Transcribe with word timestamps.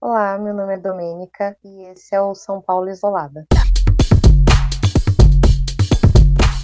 Olá, 0.00 0.38
meu 0.38 0.54
nome 0.54 0.74
é 0.74 0.78
Domênica 0.78 1.56
e 1.64 1.86
esse 1.86 2.14
é 2.14 2.20
o 2.20 2.32
São 2.32 2.60
Paulo 2.60 2.88
Isolada. 2.88 3.44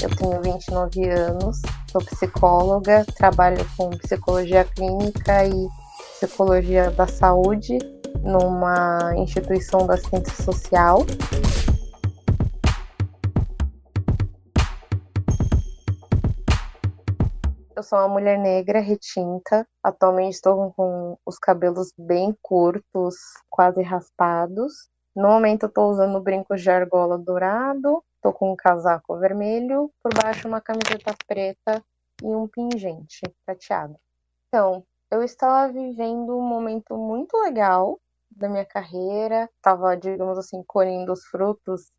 Eu 0.00 0.17
tenho 0.17 0.41
29 0.41 1.08
anos, 1.08 1.60
sou 1.90 2.00
psicóloga, 2.04 3.04
trabalho 3.16 3.58
com 3.76 3.90
psicologia 3.90 4.64
clínica 4.64 5.44
e 5.46 5.68
psicologia 6.14 6.92
da 6.92 7.08
saúde 7.08 7.76
numa 8.22 9.12
instituição 9.17 9.85
da 9.85 9.96
ciência 9.96 10.44
social. 10.44 11.04
Eu 17.77 17.83
sou 17.83 17.98
uma 17.98 18.09
mulher 18.09 18.38
negra 18.38 18.79
retinta. 18.79 19.66
Atualmente 19.83 20.34
estou 20.34 20.73
com 20.74 21.19
os 21.27 21.38
cabelos 21.38 21.93
bem 21.98 22.37
curtos, 22.41 23.16
quase 23.51 23.83
raspados. 23.83 24.88
No 25.15 25.28
momento 25.28 25.66
estou 25.66 25.91
usando 25.91 26.20
brincos 26.20 26.62
de 26.62 26.70
argola 26.70 27.18
dourado, 27.18 28.05
estou 28.15 28.32
com 28.32 28.52
um 28.52 28.56
casaco 28.56 29.18
vermelho, 29.18 29.91
por 30.01 30.12
baixo 30.15 30.46
uma 30.46 30.60
camiseta 30.60 31.16
preta 31.27 31.84
e 32.23 32.27
um 32.27 32.46
pingente 32.46 33.20
prateado. 33.45 33.96
Então, 34.46 34.84
eu 35.10 35.24
estava 35.24 35.73
vivendo 35.73 36.38
um 36.38 36.43
momento 36.43 36.96
muito 36.96 37.37
legal 37.38 37.98
da 38.30 38.48
minha 38.48 38.65
carreira, 38.65 39.51
estava, 39.56 39.96
digamos 39.96 40.38
assim, 40.38 40.62
colhendo 40.65 41.12
os 41.12 41.24
frutos 41.24 41.91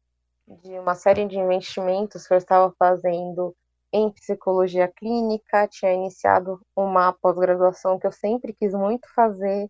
de 0.48 0.80
uma 0.80 0.96
série 0.96 1.26
de 1.26 1.38
investimentos 1.38 2.26
que 2.26 2.34
eu 2.34 2.38
estava 2.38 2.74
fazendo 2.80 3.54
em 3.96 4.12
psicologia 4.12 4.90
clínica, 4.90 5.68
tinha 5.70 5.94
iniciado 5.94 6.60
uma 6.76 7.14
pós-graduação 7.14 7.98
que 7.98 8.06
eu 8.06 8.12
sempre 8.12 8.54
quis 8.54 8.74
muito 8.74 9.08
fazer, 9.14 9.70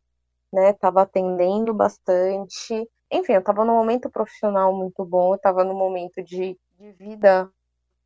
né? 0.52 0.72
Estava 0.72 1.04
atendendo 1.04 1.74
bastante. 1.76 2.90
Enfim, 3.12 3.34
eu 3.34 3.40
estava 3.40 3.64
num 3.64 3.76
momento 3.76 4.10
profissional 4.10 4.74
muito 4.76 5.06
bom, 5.06 5.36
estava 5.36 5.64
num 5.64 5.76
momento 5.76 6.24
de, 6.24 6.58
de 6.80 6.92
vida 6.94 7.52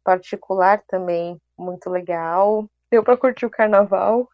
particular 0.03 0.83
também 0.87 1.39
muito 1.57 1.89
legal. 1.89 2.65
Deu 2.91 3.01
para 3.01 3.15
curtir 3.15 3.45
o 3.45 3.49
carnaval. 3.49 4.27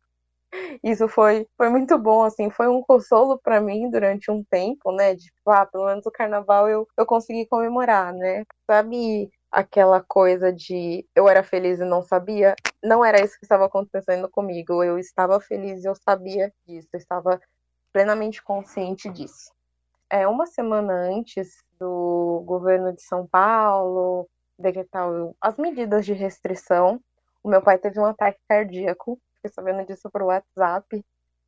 Isso 0.84 1.08
foi, 1.08 1.48
foi 1.58 1.70
muito 1.70 1.98
bom, 2.00 2.24
assim, 2.24 2.50
foi 2.50 2.68
um 2.68 2.82
consolo 2.82 3.38
para 3.38 3.62
mim 3.62 3.92
durante 3.92 4.32
um 4.32 4.44
tempo, 4.44 4.92
né? 4.92 5.14
De, 5.14 5.26
tipo, 5.26 5.52
ah, 5.52 5.66
pelo 5.68 5.86
menos 5.86 6.06
o 6.06 6.12
carnaval 6.12 6.68
eu, 6.68 6.88
eu 6.98 7.06
consegui 7.06 7.46
comemorar, 7.46 8.12
né? 8.14 8.44
Sabe 8.66 9.30
aquela 9.56 10.02
coisa 10.02 10.52
de 10.52 11.08
eu 11.16 11.30
era 11.30 11.42
feliz 11.42 11.80
e 11.80 11.86
não 11.86 12.02
sabia, 12.02 12.56
não 12.84 13.06
era 13.06 13.24
isso 13.24 13.40
que 13.40 13.46
estava 13.46 13.66
acontecendo 13.66 14.28
comigo. 14.28 14.84
Eu 14.84 15.00
estava 15.00 15.40
feliz 15.40 15.82
e 15.82 15.88
eu 15.88 15.96
sabia 15.96 16.54
disso, 16.68 16.90
eu 16.92 16.98
estava 16.98 17.40
plenamente 17.94 18.44
consciente 18.44 19.10
disso. 19.10 19.54
É, 20.10 20.28
uma 20.28 20.46
semana 20.46 20.94
antes 20.94 21.64
do 21.80 22.44
governo 22.46 22.94
de 22.94 23.02
São 23.02 23.26
Paulo 23.26 24.28
decretar 24.60 25.08
as 25.40 25.56
medidas 25.56 26.06
de 26.06 26.12
restrição, 26.12 27.00
o 27.42 27.48
meu 27.48 27.62
pai 27.62 27.78
teve 27.78 27.98
um 27.98 28.06
ataque 28.06 28.40
cardíaco, 28.50 29.18
fiquei 29.36 29.52
sabendo 29.52 29.86
disso 29.86 30.10
por 30.12 30.22
WhatsApp, 30.24 31.02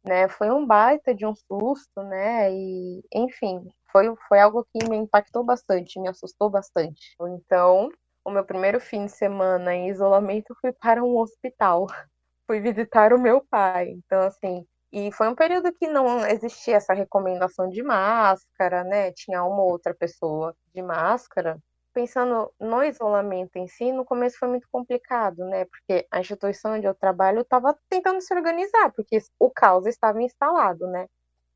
né? 0.08 0.28
Foi 0.30 0.50
um 0.52 0.66
baita 0.66 1.14
de 1.14 1.26
um 1.26 1.36
susto, 1.36 2.02
né? 2.04 2.52
E, 2.54 3.04
enfim, 3.14 3.62
foi, 3.92 4.14
foi 4.28 4.40
algo 4.40 4.66
que 4.74 4.90
me 4.90 4.98
impactou 4.98 5.44
bastante, 5.44 6.00
me 6.00 6.08
assustou 6.10 6.50
bastante. 6.50 7.16
Então, 7.22 7.90
o 8.26 8.32
meu 8.32 8.46
primeiro 8.46 8.80
fim 8.80 9.06
de 9.06 9.12
semana 9.12 9.74
em 9.76 9.90
isolamento 9.90 10.56
fui 10.62 10.72
para 10.74 11.04
um 11.04 11.18
hospital. 11.18 11.88
Fui 12.48 12.62
visitar 12.62 13.12
o 13.14 13.20
meu 13.20 13.46
pai. 13.50 13.90
Então, 13.90 14.22
assim, 14.22 14.66
e 14.92 15.12
foi 15.12 15.28
um 15.28 15.36
período 15.36 15.74
que 15.74 15.86
não 15.88 16.26
existia 16.26 16.78
essa 16.78 16.94
recomendação 16.94 17.68
de 17.70 17.84
máscara, 17.84 18.84
né? 18.86 19.12
Tinha 19.12 19.44
uma 19.44 19.62
ou 19.64 19.72
outra 19.72 19.94
pessoa 19.94 20.56
de 20.74 20.82
máscara. 20.82 21.58
Pensando 21.98 22.54
no 22.60 22.84
isolamento 22.84 23.56
em 23.56 23.68
si, 23.68 23.92
no 23.92 24.06
começo 24.06 24.38
foi 24.38 24.48
muito 24.48 24.68
complicado, 24.72 25.44
né? 25.46 25.66
Porque 25.66 26.06
a 26.12 26.20
instituição 26.20 26.76
onde 26.76 26.86
eu 26.86 26.94
trabalho 26.94 27.42
estava 27.42 27.76
tentando 27.90 28.22
se 28.22 28.32
organizar, 28.36 28.92
porque 28.92 29.18
o 29.40 29.50
caos 29.50 29.88
estava 29.88 30.22
instalado, 30.22 30.86
né? 30.86 31.08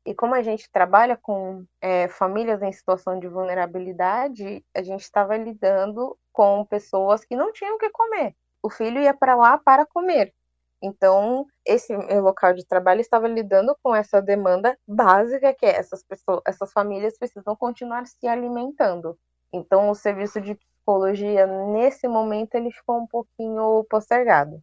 E 0.04 0.12
como 0.12 0.34
a 0.34 0.42
gente 0.42 0.68
trabalha 0.72 1.16
com 1.16 1.64
é, 1.80 2.08
famílias 2.08 2.60
em 2.60 2.72
situação 2.72 3.20
de 3.20 3.28
vulnerabilidade, 3.28 4.64
a 4.74 4.82
gente 4.82 5.02
estava 5.02 5.36
lidando 5.36 6.18
com 6.32 6.66
pessoas 6.66 7.24
que 7.24 7.36
não 7.36 7.52
tinham 7.52 7.76
o 7.76 7.78
que 7.78 7.90
comer. 7.90 8.34
O 8.60 8.68
filho 8.68 9.00
ia 9.00 9.14
para 9.14 9.36
lá 9.36 9.58
para 9.58 9.86
comer. 9.86 10.34
Então, 10.82 11.46
esse 11.64 11.94
local 11.94 12.52
de 12.52 12.66
trabalho 12.66 13.00
estava 13.00 13.28
lidando 13.28 13.76
com 13.80 13.94
essa 13.94 14.20
demanda 14.20 14.76
básica 14.88 15.54
que 15.54 15.66
é 15.66 15.76
essas 15.76 16.02
pessoas, 16.02 16.40
essas 16.44 16.72
famílias 16.72 17.16
precisam 17.16 17.54
continuar 17.54 18.08
se 18.08 18.26
alimentando. 18.26 19.16
Então, 19.52 19.90
o 19.90 19.94
serviço 19.94 20.40
de 20.40 20.54
psicologia 20.54 21.46
nesse 21.46 22.08
momento 22.08 22.54
ele 22.54 22.70
ficou 22.72 22.98
um 22.98 23.06
pouquinho 23.06 23.84
postergado. 23.88 24.62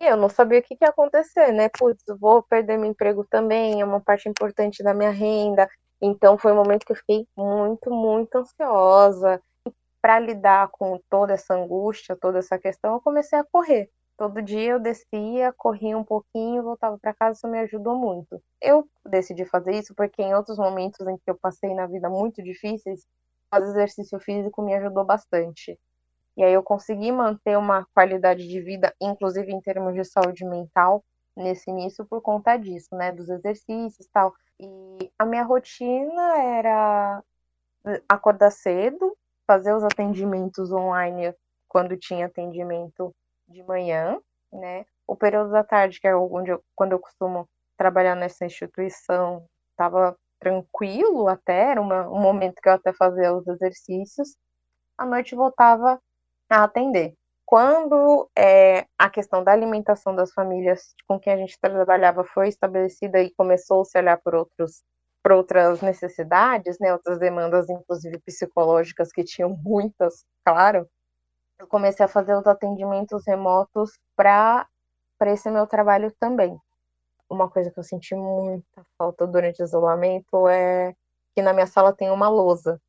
E 0.00 0.06
eu 0.06 0.16
não 0.16 0.28
sabia 0.28 0.60
o 0.60 0.62
que, 0.62 0.76
que 0.76 0.84
ia 0.84 0.90
acontecer, 0.90 1.52
né? 1.52 1.68
Putz, 1.68 2.04
vou 2.20 2.42
perder 2.42 2.78
meu 2.78 2.90
emprego 2.90 3.26
também, 3.28 3.80
é 3.80 3.84
uma 3.84 4.00
parte 4.00 4.28
importante 4.28 4.82
da 4.82 4.94
minha 4.94 5.10
renda. 5.10 5.68
Então 6.00 6.38
foi 6.38 6.52
um 6.52 6.56
momento 6.56 6.86
que 6.86 6.92
eu 6.92 6.96
fiquei 6.96 7.26
muito, 7.36 7.90
muito 7.90 8.36
ansiosa. 8.36 9.42
Para 10.00 10.20
lidar 10.20 10.68
com 10.70 11.00
toda 11.10 11.32
essa 11.34 11.54
angústia, 11.54 12.16
toda 12.16 12.38
essa 12.38 12.58
questão, 12.58 12.94
eu 12.94 13.00
comecei 13.00 13.38
a 13.38 13.44
correr. 13.44 13.90
Todo 14.16 14.42
dia 14.42 14.72
eu 14.72 14.80
descia, 14.80 15.52
corria 15.56 15.96
um 15.98 16.04
pouquinho, 16.04 16.62
voltava 16.62 16.98
para 16.98 17.14
casa, 17.14 17.36
isso 17.38 17.48
me 17.48 17.58
ajudou 17.60 17.96
muito. 17.96 18.40
Eu 18.60 18.88
decidi 19.06 19.44
fazer 19.44 19.74
isso 19.74 19.94
porque 19.96 20.22
em 20.22 20.34
outros 20.34 20.58
momentos 20.58 21.06
em 21.06 21.16
que 21.18 21.30
eu 21.30 21.38
passei 21.40 21.74
na 21.74 21.86
vida 21.86 22.08
muito 22.08 22.42
difíceis, 22.42 23.04
fazer 23.50 23.70
exercício 23.70 24.18
físico 24.20 24.62
me 24.62 24.74
ajudou 24.74 25.04
bastante. 25.04 25.78
E 26.36 26.44
aí 26.44 26.52
eu 26.52 26.62
consegui 26.62 27.10
manter 27.10 27.58
uma 27.58 27.86
qualidade 27.94 28.46
de 28.46 28.60
vida, 28.60 28.94
inclusive 29.00 29.52
em 29.52 29.60
termos 29.60 29.94
de 29.94 30.04
saúde 30.04 30.44
mental, 30.44 31.04
nesse 31.36 31.70
início 31.70 32.04
por 32.04 32.20
conta 32.20 32.56
disso, 32.56 32.94
né, 32.94 33.12
dos 33.12 33.28
exercícios 33.28 34.06
e 34.06 34.10
tal. 34.12 34.32
E 34.60 35.10
a 35.18 35.24
minha 35.24 35.42
rotina 35.42 36.38
era 36.38 37.22
acordar 38.08 38.50
cedo, 38.50 39.16
fazer 39.46 39.74
os 39.74 39.82
atendimentos 39.82 40.72
online 40.72 41.34
quando 41.68 41.96
tinha 41.96 42.26
atendimento 42.26 43.14
de 43.48 43.62
manhã, 43.62 44.20
né? 44.52 44.84
O 45.06 45.16
período 45.16 45.50
da 45.50 45.64
tarde, 45.64 46.00
que 46.00 46.06
é 46.06 46.14
onde 46.14 46.50
eu, 46.50 46.62
quando 46.74 46.92
eu 46.92 46.98
costumo 46.98 47.48
trabalhar 47.76 48.14
nessa 48.14 48.44
instituição, 48.44 49.46
estava 49.70 50.16
tranquilo 50.40 51.28
até, 51.28 51.72
era 51.72 51.80
uma, 51.80 52.08
um 52.08 52.20
momento 52.20 52.60
que 52.62 52.68
eu 52.68 52.74
até 52.74 52.92
fazia 52.92 53.34
os 53.34 53.46
exercícios. 53.48 54.36
À 54.98 55.06
noite 55.06 55.34
voltava 55.34 56.00
a 56.50 56.64
atender. 56.64 57.14
Quando 57.46 58.28
é, 58.36 58.86
a 58.98 59.10
questão 59.10 59.42
da 59.44 59.52
alimentação 59.52 60.14
das 60.14 60.32
famílias 60.32 60.94
com 61.06 61.18
quem 61.18 61.32
a 61.32 61.36
gente 61.36 61.58
trabalhava 61.60 62.24
foi 62.24 62.48
estabelecida 62.48 63.20
e 63.22 63.32
começou 63.34 63.84
-se 63.84 63.98
a 63.98 64.00
olhar 64.02 64.18
por 64.22 64.34
outros 64.34 64.82
por 65.22 65.32
outras 65.32 65.82
necessidades, 65.82 66.78
né, 66.80 66.92
outras 66.92 67.18
demandas, 67.18 67.68
inclusive 67.68 68.18
psicológicas, 68.20 69.10
que 69.12 69.24
tinham 69.24 69.50
muitas, 69.50 70.24
claro, 70.44 70.88
eu 71.58 71.66
comecei 71.68 72.04
a 72.06 72.08
fazer 72.08 72.34
os 72.36 72.46
atendimentos 72.46 73.24
remotos 73.26 73.90
para 74.16 74.66
esse 75.26 75.50
meu 75.50 75.66
trabalho 75.66 76.12
também. 76.20 76.58
Uma 77.30 77.50
coisa 77.50 77.70
que 77.70 77.78
eu 77.78 77.84
senti 77.84 78.14
muita 78.14 78.84
falta 78.96 79.26
durante 79.26 79.62
o 79.62 79.64
isolamento 79.64 80.48
é 80.48 80.94
que 81.34 81.42
na 81.42 81.52
minha 81.52 81.66
sala 81.66 81.92
tem 81.92 82.10
uma 82.10 82.28
lousa. 82.28 82.80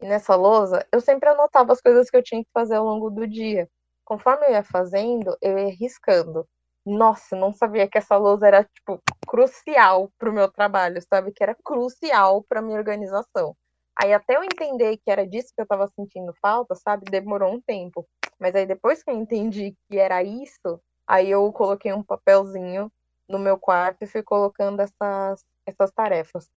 E 0.00 0.06
nessa 0.06 0.34
lousa, 0.36 0.86
eu 0.92 1.00
sempre 1.00 1.28
anotava 1.28 1.72
as 1.72 1.80
coisas 1.80 2.10
que 2.10 2.16
eu 2.16 2.22
tinha 2.22 2.42
que 2.44 2.50
fazer 2.52 2.76
ao 2.76 2.84
longo 2.84 3.10
do 3.10 3.26
dia. 3.26 3.68
Conforme 4.04 4.46
eu 4.46 4.52
ia 4.52 4.62
fazendo, 4.64 5.36
eu 5.40 5.58
ia 5.58 5.74
riscando. 5.74 6.46
Nossa, 6.84 7.34
não 7.36 7.52
sabia 7.52 7.88
que 7.88 7.98
essa 7.98 8.16
lousa 8.16 8.46
era, 8.46 8.64
tipo, 8.64 9.00
crucial 9.26 10.10
para 10.18 10.30
o 10.30 10.32
meu 10.32 10.50
trabalho, 10.50 11.00
sabe? 11.08 11.32
Que 11.32 11.42
era 11.42 11.56
crucial 11.64 12.44
para 12.48 12.62
minha 12.62 12.78
organização. 12.78 13.56
Aí 13.98 14.12
até 14.12 14.36
eu 14.36 14.44
entender 14.44 14.98
que 14.98 15.10
era 15.10 15.26
disso 15.26 15.48
que 15.54 15.60
eu 15.60 15.64
estava 15.64 15.88
sentindo 15.88 16.32
falta, 16.40 16.74
sabe? 16.74 17.04
Demorou 17.10 17.54
um 17.54 17.60
tempo. 17.60 18.06
Mas 18.38 18.54
aí 18.54 18.66
depois 18.66 19.02
que 19.02 19.10
eu 19.10 19.14
entendi 19.16 19.74
que 19.88 19.98
era 19.98 20.22
isso, 20.22 20.80
aí 21.06 21.30
eu 21.30 21.50
coloquei 21.52 21.92
um 21.92 22.02
papelzinho 22.02 22.90
no 23.28 23.38
meu 23.38 23.58
quarto 23.58 24.02
e 24.02 24.06
fui 24.06 24.22
colocando 24.22 24.80
essas, 24.80 25.44
essas 25.66 25.90
tarefas. 25.90 26.48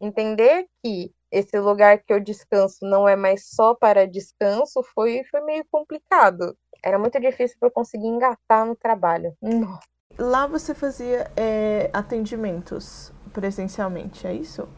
Entender 0.00 0.66
que 0.82 1.12
esse 1.30 1.58
lugar 1.58 1.98
que 1.98 2.12
eu 2.12 2.20
descanso 2.20 2.78
não 2.82 3.08
é 3.08 3.16
mais 3.16 3.48
só 3.48 3.74
para 3.74 4.06
descanso 4.06 4.82
foi, 4.94 5.22
foi 5.30 5.40
meio 5.40 5.64
complicado. 5.70 6.56
Era 6.82 6.98
muito 6.98 7.18
difícil 7.20 7.56
para 7.58 7.68
eu 7.68 7.72
conseguir 7.72 8.06
engatar 8.06 8.66
no 8.66 8.76
trabalho. 8.76 9.36
Nossa. 9.40 9.82
Lá 10.18 10.46
você 10.46 10.74
fazia 10.74 11.30
é, 11.36 11.90
atendimentos 11.92 13.12
presencialmente, 13.32 14.26
é 14.26 14.32
isso? 14.32 14.68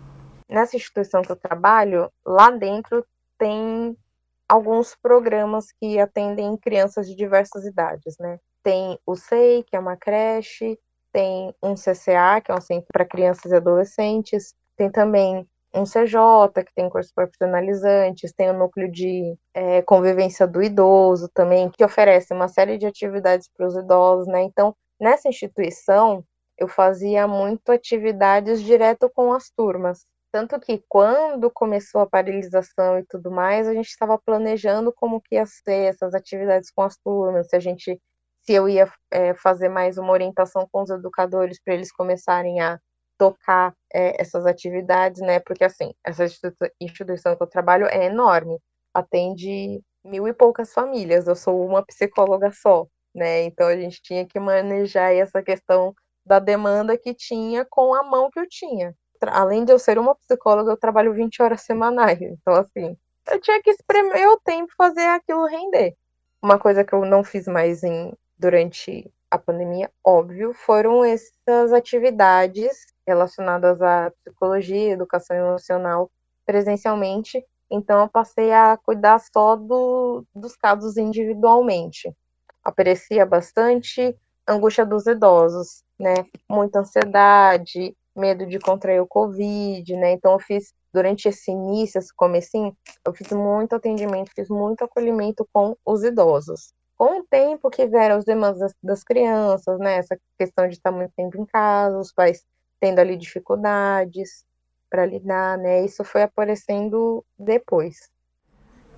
Nessa 0.49 0.76
instituição 0.76 1.22
que 1.22 1.31
eu 1.31 1.37
trabalho, 1.37 2.10
lá 2.25 2.50
dentro 2.50 3.04
tem 3.37 3.96
alguns 4.49 4.94
programas 4.94 5.72
que 5.72 5.99
atendem 5.99 6.56
crianças 6.56 7.06
de 7.06 7.14
diversas 7.14 7.64
idades, 7.64 8.16
né? 8.19 8.38
Tem 8.62 8.99
o 9.04 9.14
SEI, 9.14 9.62
que 9.64 9.76
é 9.76 9.78
uma 9.78 9.96
creche, 9.96 10.78
tem 11.16 11.54
um 11.62 11.72
CCA, 11.72 12.42
que 12.44 12.52
é 12.52 12.54
um 12.54 12.60
centro 12.60 12.88
para 12.92 13.06
crianças 13.06 13.50
e 13.50 13.56
adolescentes, 13.56 14.52
tem 14.76 14.90
também 14.90 15.48
um 15.74 15.84
CJ, 15.84 16.62
que 16.62 16.74
tem 16.74 16.90
cursos 16.90 17.10
profissionalizantes, 17.10 18.34
tem 18.34 18.50
o 18.50 18.52
núcleo 18.52 18.92
de 18.92 19.34
é, 19.54 19.80
convivência 19.80 20.46
do 20.46 20.62
idoso 20.62 21.30
também, 21.32 21.70
que 21.70 21.82
oferece 21.82 22.34
uma 22.34 22.48
série 22.48 22.76
de 22.76 22.84
atividades 22.84 23.48
para 23.56 23.66
os 23.66 23.74
idosos, 23.74 24.26
né? 24.26 24.42
Então, 24.42 24.76
nessa 25.00 25.26
instituição, 25.26 26.22
eu 26.58 26.68
fazia 26.68 27.26
muito 27.26 27.72
atividades 27.72 28.62
direto 28.62 29.08
com 29.08 29.32
as 29.32 29.48
turmas. 29.48 30.04
Tanto 30.30 30.60
que 30.60 30.84
quando 30.86 31.50
começou 31.50 32.02
a 32.02 32.06
paralisação 32.06 32.98
e 32.98 33.06
tudo 33.08 33.30
mais, 33.30 33.66
a 33.66 33.72
gente 33.72 33.88
estava 33.88 34.18
planejando 34.18 34.92
como 34.92 35.22
que 35.22 35.36
ia 35.36 35.46
ser 35.46 35.94
essas 35.94 36.14
atividades 36.14 36.70
com 36.70 36.82
as 36.82 36.94
turmas, 36.98 37.48
se 37.48 37.56
a 37.56 37.60
gente 37.60 37.98
se 38.46 38.52
eu 38.52 38.69
ia 38.69 38.88
é, 39.10 39.34
fazer 39.34 39.69
mais 39.69 39.98
uma 39.98 40.12
orientação 40.12 40.69
com 40.70 40.82
os 40.82 40.90
educadores 40.90 41.60
para 41.60 41.75
eles 41.75 41.90
começarem 41.90 42.60
a 42.60 42.78
tocar 43.19 43.75
é, 43.93 44.20
essas 44.20 44.46
atividades, 44.46 45.20
né? 45.20 45.40
Porque 45.40 45.64
assim, 45.64 45.93
essa 46.04 46.25
instituição 46.81 47.34
que 47.34 47.43
eu 47.43 47.46
trabalho 47.48 47.87
é 47.87 48.06
enorme, 48.06 48.58
atende 48.94 49.82
mil 50.04 50.28
e 50.28 50.32
poucas 50.32 50.72
famílias. 50.72 51.26
Eu 51.26 51.34
sou 51.34 51.66
uma 51.66 51.84
psicóloga 51.84 52.52
só, 52.52 52.87
né? 53.12 53.43
Então 53.43 53.66
a 53.66 53.76
gente 53.76 54.00
tinha 54.00 54.25
que 54.25 54.38
manejar 54.38 55.12
essa 55.12 55.42
questão 55.42 55.92
da 56.25 56.38
demanda 56.38 56.96
que 56.96 57.14
tinha 57.14 57.66
com 57.69 57.94
a 57.94 58.04
mão 58.04 58.31
que 58.31 58.38
eu 58.38 58.49
tinha. 58.49 58.94
Além 59.22 59.64
de 59.64 59.72
eu 59.72 59.78
ser 59.78 59.99
uma 59.99 60.14
psicóloga, 60.14 60.70
eu 60.70 60.76
trabalho 60.76 61.14
20 61.14 61.42
horas 61.42 61.62
semanais. 61.62 62.19
Então, 62.40 62.54
assim, 62.54 62.96
eu 63.28 63.40
tinha 63.40 63.60
que 63.60 63.70
espremer 63.70 64.28
o 64.28 64.38
tempo 64.40 64.72
fazer 64.76 65.06
aquilo 65.06 65.46
render. 65.46 65.96
Uma 66.40 66.58
coisa 66.58 66.84
que 66.84 66.92
eu 66.92 67.04
não 67.04 67.25
fiz 67.25 67.46
mais 67.49 67.82
em, 67.82 68.12
durante 68.38 69.10
a 69.30 69.38
pandemia, 69.38 69.90
óbvio, 70.04 70.52
foram 70.54 71.04
essas 71.04 71.72
atividades 71.72 72.86
relacionadas 73.06 73.80
à 73.82 74.10
psicologia, 74.24 74.92
educação 74.92 75.36
emocional 75.36 76.10
presencialmente. 76.44 77.44
Então, 77.70 78.02
eu 78.02 78.08
passei 78.08 78.52
a 78.52 78.76
cuidar 78.76 79.18
só 79.18 79.56
do, 79.56 80.24
dos 80.34 80.56
casos 80.56 80.96
individualmente. 80.96 82.12
Aparecia 82.62 83.26
bastante 83.26 84.16
angústia 84.48 84.86
dos 84.86 85.06
idosos, 85.06 85.82
né? 85.98 86.14
Muita 86.48 86.80
ansiedade, 86.80 87.96
medo 88.14 88.46
de 88.46 88.58
contrair 88.58 89.00
o 89.00 89.06
Covid, 89.06 89.96
né? 89.96 90.12
Então, 90.12 90.32
eu 90.32 90.38
fiz, 90.38 90.72
durante 90.92 91.28
esse 91.28 91.50
início, 91.50 91.98
esse 91.98 92.14
comecinho, 92.14 92.76
eu 93.04 93.12
fiz 93.12 93.30
muito 93.32 93.74
atendimento, 93.74 94.30
fiz 94.34 94.48
muito 94.48 94.84
acolhimento 94.84 95.46
com 95.52 95.76
os 95.84 96.04
idosos. 96.04 96.72
Com 96.96 97.20
o 97.20 97.25
tempo 97.25 97.70
que 97.70 97.87
vieram 97.87 98.16
as 98.16 98.25
demandas 98.25 98.72
das 98.82 99.04
crianças, 99.04 99.78
né? 99.78 99.96
Essa 99.96 100.19
questão 100.38 100.66
de 100.66 100.75
estar 100.75 100.90
muito 100.90 101.12
tempo 101.14 101.38
em 101.40 101.44
casa, 101.44 101.98
os 101.98 102.12
pais 102.12 102.44
tendo 102.81 102.98
ali 102.98 103.16
dificuldades 103.16 104.44
para 104.88 105.04
lidar, 105.04 105.58
né? 105.58 105.84
Isso 105.84 106.04
foi 106.04 106.22
aparecendo 106.22 107.25
depois. 107.38 108.10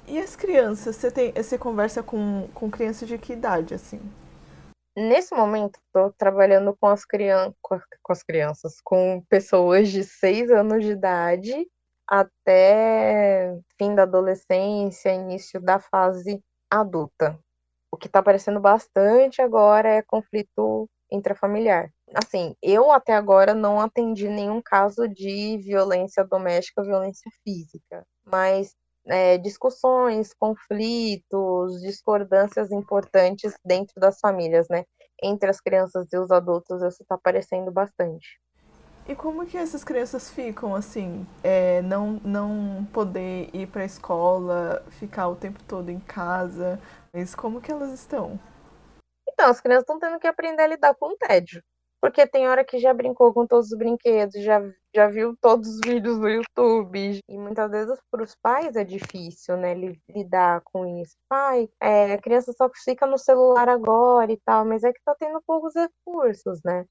E 0.06 0.18
as 0.18 0.36
crianças? 0.36 0.96
Você, 0.96 1.10
tem, 1.10 1.32
você 1.32 1.58
conversa 1.58 2.02
com, 2.02 2.48
com 2.54 2.70
crianças 2.70 3.08
de 3.08 3.18
que 3.18 3.32
idade, 3.32 3.74
assim? 3.74 4.00
Nesse 4.96 5.34
momento, 5.34 5.78
estou 5.86 6.12
trabalhando 6.12 6.76
com 6.80 6.86
as, 6.88 7.04
crian 7.04 7.52
com 7.60 8.12
as 8.12 8.22
crianças, 8.22 8.80
com 8.82 9.22
pessoas 9.28 9.88
de 9.90 10.02
6 10.02 10.50
anos 10.50 10.84
de 10.84 10.92
idade 10.92 11.68
até 12.08 13.54
fim 13.76 13.94
da 13.94 14.04
adolescência, 14.04 15.12
início 15.12 15.60
da 15.60 15.78
fase 15.78 16.42
adulta. 16.70 17.38
O 17.90 17.96
que 17.96 18.06
está 18.06 18.18
aparecendo 18.18 18.60
bastante 18.60 19.40
agora 19.40 19.88
é 19.88 20.02
conflito 20.02 20.88
intrafamiliar. 21.10 21.90
Assim, 22.14 22.54
eu 22.62 22.90
até 22.90 23.14
agora 23.14 23.54
não 23.54 23.80
atendi 23.80 24.28
nenhum 24.28 24.60
caso 24.62 25.08
de 25.08 25.58
violência 25.58 26.24
doméstica, 26.24 26.82
violência 26.82 27.30
física, 27.42 28.04
mas 28.24 28.74
é, 29.06 29.38
discussões, 29.38 30.34
conflitos, 30.34 31.80
discordâncias 31.80 32.70
importantes 32.70 33.54
dentro 33.64 33.94
das 33.98 34.20
famílias, 34.20 34.68
né? 34.68 34.84
Entre 35.22 35.48
as 35.48 35.60
crianças 35.60 36.06
e 36.12 36.18
os 36.18 36.30
adultos, 36.30 36.82
isso 36.82 37.02
está 37.02 37.14
aparecendo 37.14 37.72
bastante. 37.72 38.38
E 39.08 39.14
como 39.14 39.46
que 39.46 39.56
essas 39.56 39.82
crianças 39.82 40.30
ficam 40.30 40.74
assim, 40.74 41.26
é, 41.42 41.80
não 41.80 42.20
não 42.22 42.86
poder 42.92 43.48
ir 43.54 43.66
para 43.68 43.80
a 43.80 43.86
escola, 43.86 44.84
ficar 44.90 45.28
o 45.28 45.34
tempo 45.34 45.62
todo 45.64 45.88
em 45.88 45.98
casa, 45.98 46.78
mas 47.12 47.34
como 47.34 47.60
que 47.60 47.70
elas 47.70 47.92
estão? 47.92 48.38
Então, 49.28 49.50
as 49.50 49.60
crianças 49.60 49.82
estão 49.82 49.98
tendo 49.98 50.18
que 50.18 50.26
aprender 50.26 50.62
a 50.62 50.66
lidar 50.66 50.94
com 50.94 51.12
o 51.12 51.16
tédio. 51.16 51.62
Porque 52.00 52.26
tem 52.26 52.48
hora 52.48 52.64
que 52.64 52.78
já 52.78 52.94
brincou 52.94 53.34
com 53.34 53.46
todos 53.46 53.72
os 53.72 53.78
brinquedos, 53.78 54.40
já, 54.42 54.62
já 54.94 55.08
viu 55.08 55.36
todos 55.40 55.68
os 55.68 55.80
vídeos 55.84 56.16
no 56.18 56.28
YouTube. 56.28 57.20
E 57.28 57.38
muitas 57.38 57.70
vezes 57.70 57.98
para 58.10 58.22
os 58.22 58.36
pais 58.36 58.76
é 58.76 58.84
difícil, 58.84 59.56
né, 59.56 59.74
lidar 60.08 60.60
com 60.64 60.86
isso. 61.00 61.16
Pai, 61.28 61.68
é, 61.80 62.12
a 62.12 62.18
criança 62.18 62.52
só 62.52 62.70
fica 62.84 63.04
no 63.06 63.18
celular 63.18 63.68
agora 63.68 64.32
e 64.32 64.40
tal, 64.44 64.64
mas 64.64 64.84
é 64.84 64.92
que 64.92 65.00
tá 65.04 65.14
tendo 65.18 65.42
poucos 65.44 65.74
recursos, 65.74 66.60
né? 66.64 66.84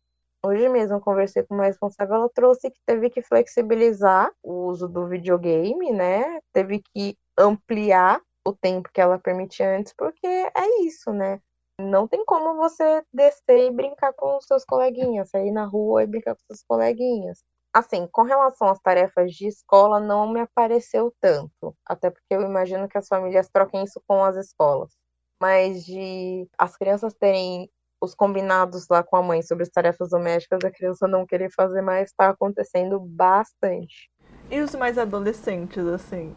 Hoje 0.45 0.69
mesmo 0.69 1.01
conversei 1.01 1.43
com 1.43 1.55
uma 1.55 1.65
responsável, 1.65 2.15
ela 2.15 2.29
trouxe 2.29 2.69
que 2.69 2.79
teve 2.85 3.09
que 3.09 3.21
flexibilizar 3.21 4.31
o 4.43 4.67
uso 4.67 4.87
do 4.87 5.07
videogame, 5.07 5.91
né? 5.91 6.39
Teve 6.53 6.81
que 6.93 7.17
ampliar 7.37 8.21
o 8.47 8.53
tempo 8.53 8.89
que 8.93 9.01
ela 9.01 9.19
permitia 9.19 9.77
antes, 9.77 9.93
porque 9.97 10.25
é 10.25 10.81
isso, 10.83 11.11
né? 11.11 11.41
Não 11.79 12.07
tem 12.07 12.23
como 12.25 12.55
você 12.55 13.03
descer 13.13 13.67
e 13.67 13.71
brincar 13.71 14.13
com 14.13 14.37
os 14.37 14.45
seus 14.45 14.63
coleguinhas, 14.63 15.29
sair 15.29 15.51
na 15.51 15.65
rua 15.65 16.03
e 16.03 16.07
brincar 16.07 16.33
com 16.33 16.41
seus 16.47 16.63
coleguinhas. 16.63 17.43
Assim, 17.73 18.07
com 18.07 18.23
relação 18.23 18.69
às 18.69 18.79
tarefas 18.79 19.33
de 19.33 19.47
escola, 19.47 19.99
não 19.99 20.31
me 20.31 20.39
apareceu 20.39 21.13
tanto, 21.19 21.75
até 21.85 22.09
porque 22.09 22.33
eu 22.33 22.41
imagino 22.41 22.87
que 22.87 22.97
as 22.97 23.07
famílias 23.07 23.49
troquem 23.49 23.83
isso 23.83 24.01
com 24.07 24.23
as 24.23 24.37
escolas. 24.37 24.93
Mas 25.41 25.85
de 25.85 26.47
as 26.57 26.75
crianças 26.77 27.13
terem 27.13 27.69
os 28.01 28.15
combinados 28.15 28.87
lá 28.89 29.03
com 29.03 29.17
a 29.17 29.21
mãe 29.21 29.41
sobre 29.41 29.63
as 29.63 29.69
tarefas 29.69 30.09
domésticas, 30.09 30.59
a 30.63 30.71
criança 30.71 31.07
não 31.07 31.25
querer 31.25 31.51
fazer 31.51 31.81
mais, 31.81 32.09
está 32.09 32.29
acontecendo 32.29 32.97
bastante. 32.99 34.09
E 34.49 34.61
os 34.61 34.73
mais 34.73 34.97
adolescentes, 34.97 35.85
assim? 35.85 36.33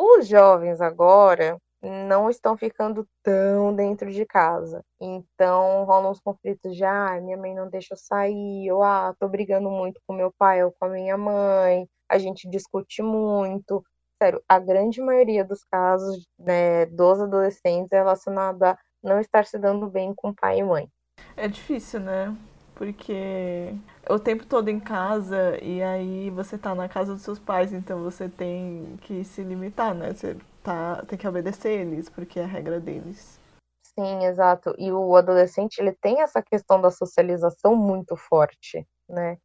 Os 0.00 0.28
jovens 0.28 0.80
agora, 0.80 1.58
não 1.82 2.30
estão 2.30 2.56
ficando 2.56 3.04
tão 3.20 3.74
dentro 3.74 4.12
de 4.12 4.24
casa. 4.24 4.80
Então 5.00 5.84
rolam 5.84 6.12
os 6.12 6.20
conflitos 6.20 6.76
de 6.76 6.84
ah, 6.84 7.20
minha 7.20 7.36
mãe 7.36 7.52
não 7.52 7.68
deixa 7.68 7.94
eu 7.94 7.98
sair, 7.98 8.70
ou 8.70 8.84
ah, 8.84 9.12
tô 9.18 9.28
brigando 9.28 9.68
muito 9.68 10.00
com 10.06 10.14
meu 10.14 10.32
pai 10.38 10.62
ou 10.62 10.70
com 10.70 10.86
a 10.86 10.88
minha 10.88 11.16
mãe, 11.16 11.88
a 12.08 12.16
gente 12.16 12.48
discute 12.48 13.02
muito. 13.02 13.82
Sério, 14.22 14.40
a 14.48 14.60
grande 14.60 15.00
maioria 15.00 15.44
dos 15.44 15.64
casos 15.64 16.26
né, 16.38 16.86
dos 16.86 17.20
adolescentes 17.20 17.90
é 17.92 17.96
relacionado 17.96 18.62
a 18.62 18.78
não 19.02 19.20
estar 19.20 19.46
se 19.46 19.58
dando 19.58 19.88
bem 19.88 20.14
com 20.14 20.32
pai 20.32 20.60
e 20.60 20.64
mãe. 20.64 20.88
É 21.36 21.48
difícil, 21.48 21.98
né? 21.98 22.36
Porque 22.78 23.74
o 24.08 24.20
tempo 24.20 24.46
todo 24.46 24.68
em 24.68 24.78
casa 24.78 25.58
e 25.60 25.82
aí 25.82 26.30
você 26.30 26.56
tá 26.56 26.76
na 26.76 26.88
casa 26.88 27.12
dos 27.12 27.22
seus 27.22 27.40
pais, 27.40 27.72
então 27.72 28.04
você 28.04 28.28
tem 28.28 28.96
que 29.02 29.24
se 29.24 29.42
limitar, 29.42 29.92
né? 29.92 30.14
Você 30.14 30.36
tá, 30.62 31.04
tem 31.08 31.18
que 31.18 31.26
obedecer 31.26 31.72
eles, 31.72 32.08
porque 32.08 32.38
é 32.38 32.44
a 32.44 32.46
regra 32.46 32.78
deles. 32.78 33.40
Sim, 33.82 34.24
exato. 34.24 34.76
E 34.78 34.92
o 34.92 35.16
adolescente, 35.16 35.80
ele 35.80 35.92
tem 35.92 36.22
essa 36.22 36.40
questão 36.40 36.80
da 36.80 36.88
socialização 36.88 37.74
muito 37.74 38.16
forte, 38.16 38.86
né? 39.08 39.38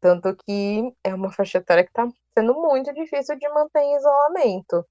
Tanto 0.00 0.36
que 0.46 0.94
é 1.02 1.12
uma 1.12 1.32
faixa 1.32 1.58
etária 1.58 1.84
que 1.84 1.92
tá 1.92 2.08
sendo 2.38 2.54
muito 2.54 2.94
difícil 2.94 3.36
de 3.36 3.48
manter 3.48 3.80
em 3.80 3.96
isolamento. 3.96 4.86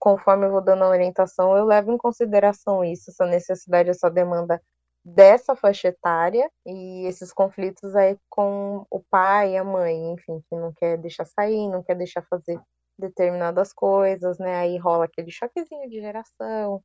Conforme 0.00 0.46
eu 0.46 0.50
vou 0.50 0.60
dando 0.60 0.82
a 0.82 0.88
orientação, 0.88 1.56
eu 1.56 1.64
levo 1.64 1.92
em 1.92 1.96
consideração 1.96 2.84
isso, 2.84 3.10
essa 3.10 3.24
necessidade, 3.24 3.90
essa 3.90 4.10
demanda 4.10 4.60
dessa 5.06 5.54
faixa 5.54 5.88
etária 5.88 6.50
e 6.66 7.06
esses 7.06 7.32
conflitos 7.32 7.94
aí 7.94 8.18
com 8.28 8.84
o 8.90 9.00
pai 9.08 9.52
e 9.52 9.56
a 9.56 9.62
mãe, 9.62 10.12
enfim, 10.12 10.42
que 10.48 10.56
não 10.56 10.72
quer 10.72 10.98
deixar 10.98 11.24
sair, 11.24 11.68
não 11.68 11.80
quer 11.80 11.94
deixar 11.94 12.22
fazer 12.22 12.60
determinadas 12.98 13.72
coisas, 13.72 14.36
né? 14.38 14.56
Aí 14.56 14.76
rola 14.78 15.04
aquele 15.04 15.30
choquezinho 15.30 15.88
de 15.88 16.00
geração. 16.00 16.82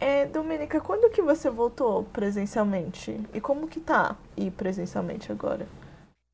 É, 0.00 0.26
Domenica, 0.26 0.80
quando 0.80 1.10
que 1.10 1.22
você 1.22 1.48
voltou 1.48 2.02
presencialmente? 2.04 3.20
E 3.32 3.40
como 3.40 3.68
que 3.68 3.78
tá 3.78 4.18
ir 4.36 4.50
presencialmente 4.50 5.30
agora? 5.30 5.68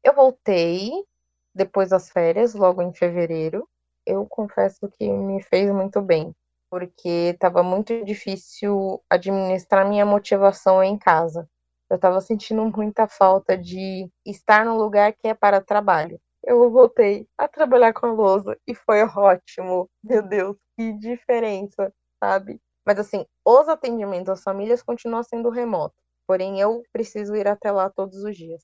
Eu 0.02 0.14
voltei 0.14 0.90
depois 1.54 1.90
das 1.90 2.08
férias, 2.08 2.54
logo 2.54 2.80
em 2.80 2.94
fevereiro. 2.94 3.68
Eu 4.06 4.26
confesso 4.26 4.88
que 4.98 5.06
me 5.06 5.42
fez 5.42 5.70
muito 5.70 6.00
bem, 6.00 6.34
porque 6.70 7.32
estava 7.34 7.62
muito 7.62 8.04
difícil 8.04 9.02
administrar 9.10 9.88
minha 9.88 10.06
motivação 10.06 10.82
em 10.82 10.96
casa. 10.96 11.48
Eu 11.90 11.96
estava 11.96 12.20
sentindo 12.20 12.64
muita 12.64 13.08
falta 13.08 13.58
de 13.58 14.08
estar 14.24 14.64
no 14.64 14.78
lugar 14.78 15.12
que 15.12 15.28
é 15.28 15.34
para 15.34 15.60
trabalho 15.60 16.20
eu 16.44 16.70
voltei 16.70 17.28
a 17.36 17.46
trabalhar 17.46 17.92
com 17.92 18.06
a 18.06 18.12
lousa 18.12 18.58
e 18.66 18.74
foi 18.74 19.02
ótimo. 19.02 19.88
Meu 20.02 20.22
Deus, 20.22 20.56
que 20.76 20.92
diferença, 20.94 21.92
sabe? 22.22 22.60
Mas 22.86 22.98
assim, 22.98 23.24
os 23.44 23.68
atendimentos 23.68 24.30
às 24.30 24.42
famílias 24.42 24.82
continuam 24.82 25.22
sendo 25.22 25.50
remoto. 25.50 25.94
Porém, 26.26 26.60
eu 26.60 26.82
preciso 26.92 27.34
ir 27.34 27.46
até 27.46 27.70
lá 27.70 27.90
todos 27.90 28.22
os 28.22 28.36
dias. 28.36 28.62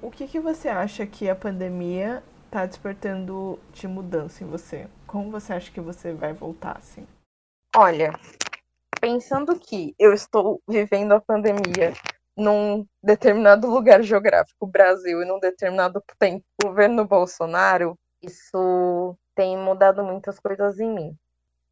O 0.00 0.10
que, 0.10 0.26
que 0.28 0.38
você 0.38 0.68
acha 0.68 1.06
que 1.06 1.28
a 1.28 1.34
pandemia 1.34 2.22
tá 2.50 2.64
despertando 2.64 3.58
de 3.72 3.88
mudança 3.88 4.44
em 4.44 4.46
você? 4.46 4.86
Como 5.06 5.30
você 5.30 5.52
acha 5.52 5.70
que 5.70 5.80
você 5.80 6.12
vai 6.12 6.32
voltar, 6.32 6.76
assim? 6.78 7.06
Olha, 7.76 8.12
pensando 9.00 9.58
que 9.58 9.94
eu 9.98 10.12
estou 10.12 10.60
vivendo 10.66 11.12
a 11.12 11.20
pandemia 11.20 11.92
num 12.36 12.86
determinado 13.02 13.68
lugar 13.68 14.02
geográfico, 14.02 14.66
Brasil, 14.66 15.22
e 15.22 15.26
num 15.26 15.38
determinado 15.38 16.02
tempo, 16.18 16.44
governo 16.62 17.04
Bolsonaro, 17.04 17.98
isso 18.22 19.16
tem 19.34 19.56
mudado 19.56 20.02
muitas 20.02 20.40
coisas 20.40 20.80
em 20.80 20.92
mim. 20.92 21.16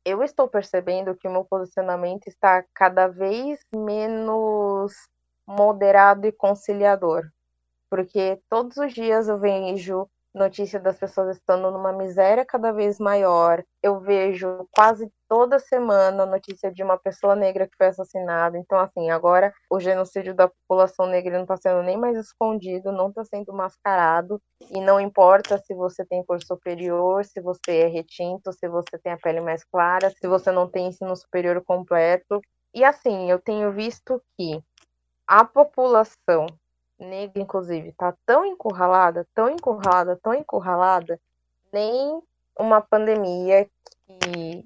Eu 0.05 0.23
estou 0.23 0.47
percebendo 0.47 1.17
que 1.17 1.27
o 1.27 1.31
meu 1.31 1.45
posicionamento 1.45 2.29
está 2.29 2.65
cada 2.75 3.09
vez 3.09 3.59
menos 3.75 4.93
moderado 5.47 6.27
e 6.27 6.33
conciliador, 6.33 7.29
porque 7.89 8.41
todos 8.49 8.77
os 8.77 8.93
dias 8.93 9.29
eu 9.29 9.39
vejo 9.39 10.09
notícia 10.37 10.79
das 10.79 10.99
pessoas 10.99 11.37
estando 11.37 11.71
numa 11.71 11.93
miséria 11.93 12.45
cada 12.45 12.71
vez 12.71 12.99
maior. 12.99 13.65
Eu 13.83 13.99
vejo 14.01 14.69
quase 14.71 15.11
toda 15.27 15.59
semana 15.59 16.27
notícia 16.27 16.71
de 16.71 16.83
uma 16.83 16.99
pessoa 16.99 17.35
negra 17.35 17.67
que 17.67 17.77
foi 17.77 17.87
assassinada. 17.87 18.59
Então, 18.59 18.79
assim, 18.79 19.11
agora 19.11 19.53
o 19.71 19.81
genocídio 19.81 20.35
da 20.35 20.49
população 20.49 21.07
negra 21.07 21.37
não 21.37 21.45
está 21.45 21.57
sendo 21.57 21.83
nem 21.83 21.97
mais 21.97 22.19
escondido, 22.19 22.93
não 22.93 23.09
está 23.09 23.25
sendo 23.25 23.53
mascarado. 23.53 24.41
E 24.71 24.79
não 24.79 25.01
importa 25.01 25.57
se 25.59 25.75
você 25.75 26.05
tem 26.05 26.23
cor 26.23 26.43
superior, 26.43 27.25
se 27.25 27.41
você 27.41 27.79
é 27.79 27.87
retinto, 27.87 28.53
se 28.53 28.69
você 28.69 28.99
tem 29.03 29.13
a 29.13 29.19
pele 29.19 29.41
mais 29.41 29.65
clara, 29.65 30.11
se 30.11 30.29
você 30.29 30.53
não 30.53 30.69
tem 30.69 30.89
ensino 30.89 31.17
superior 31.17 31.65
completo. 31.65 32.43
E 32.75 32.85
assim, 32.85 33.31
eu 33.31 33.39
tenho 33.39 33.73
visto 33.73 34.23
que 34.37 34.63
a 35.27 35.45
população 35.45 36.47
negra, 36.99 37.43
inclusive, 37.43 37.93
tá 37.93 38.15
tão 38.25 38.45
encurralada, 38.45 39.27
tão 39.35 39.49
encurralada, 39.49 40.19
tão 40.23 40.35
encurralada, 40.35 41.21
nem 41.73 42.23
uma 42.59 42.81
pandemia 42.81 43.69
que, 44.07 44.65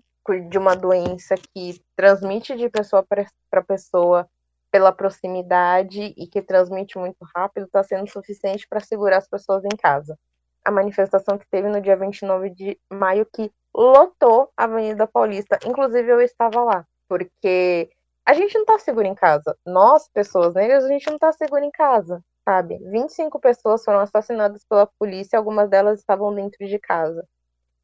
de 0.49 0.59
uma 0.59 0.77
doença 0.77 1.35
que 1.35 1.81
transmite 1.97 2.57
de 2.57 2.69
pessoa 2.69 3.03
para 3.03 3.63
pessoa 3.63 4.29
pela 4.71 4.93
proximidade 4.93 6.15
e 6.17 6.27
que 6.27 6.41
transmite 6.41 6.97
muito 6.97 7.27
rápido 7.35 7.67
está 7.67 7.83
sendo 7.83 8.09
suficiente 8.09 8.67
para 8.69 8.81
segurar 8.81 9.19
as 9.19 9.29
pessoas 9.29 9.65
em 9.65 9.77
casa. 9.77 10.17
A 10.65 10.71
manifestação 10.71 11.37
que 11.37 11.47
teve 11.51 11.69
no 11.69 11.81
dia 11.81 11.97
29 11.97 12.51
de 12.51 12.79
maio 12.89 13.27
que 13.27 13.51
lotou 13.75 14.51
a 14.57 14.65
Avenida 14.65 15.07
Paulista, 15.07 15.59
inclusive 15.67 16.09
eu 16.09 16.21
estava 16.21 16.63
lá, 16.63 16.87
porque 17.09 17.91
a 18.31 18.35
gente 18.35 18.55
não 18.55 18.63
está 18.63 18.79
seguro 18.79 19.09
em 19.09 19.15
casa. 19.15 19.57
Nós, 19.67 20.09
pessoas 20.09 20.55
negras, 20.55 20.85
a 20.85 20.89
gente 20.89 21.05
não 21.09 21.17
está 21.17 21.33
seguro 21.33 21.65
em 21.65 21.71
casa, 21.73 22.23
sabe? 22.45 22.79
25 22.79 23.41
pessoas 23.41 23.83
foram 23.85 23.99
assassinadas 23.99 24.65
pela 24.69 24.87
polícia, 24.87 25.37
algumas 25.37 25.69
delas 25.69 25.99
estavam 25.99 26.33
dentro 26.33 26.65
de 26.65 26.79
casa. 26.79 27.27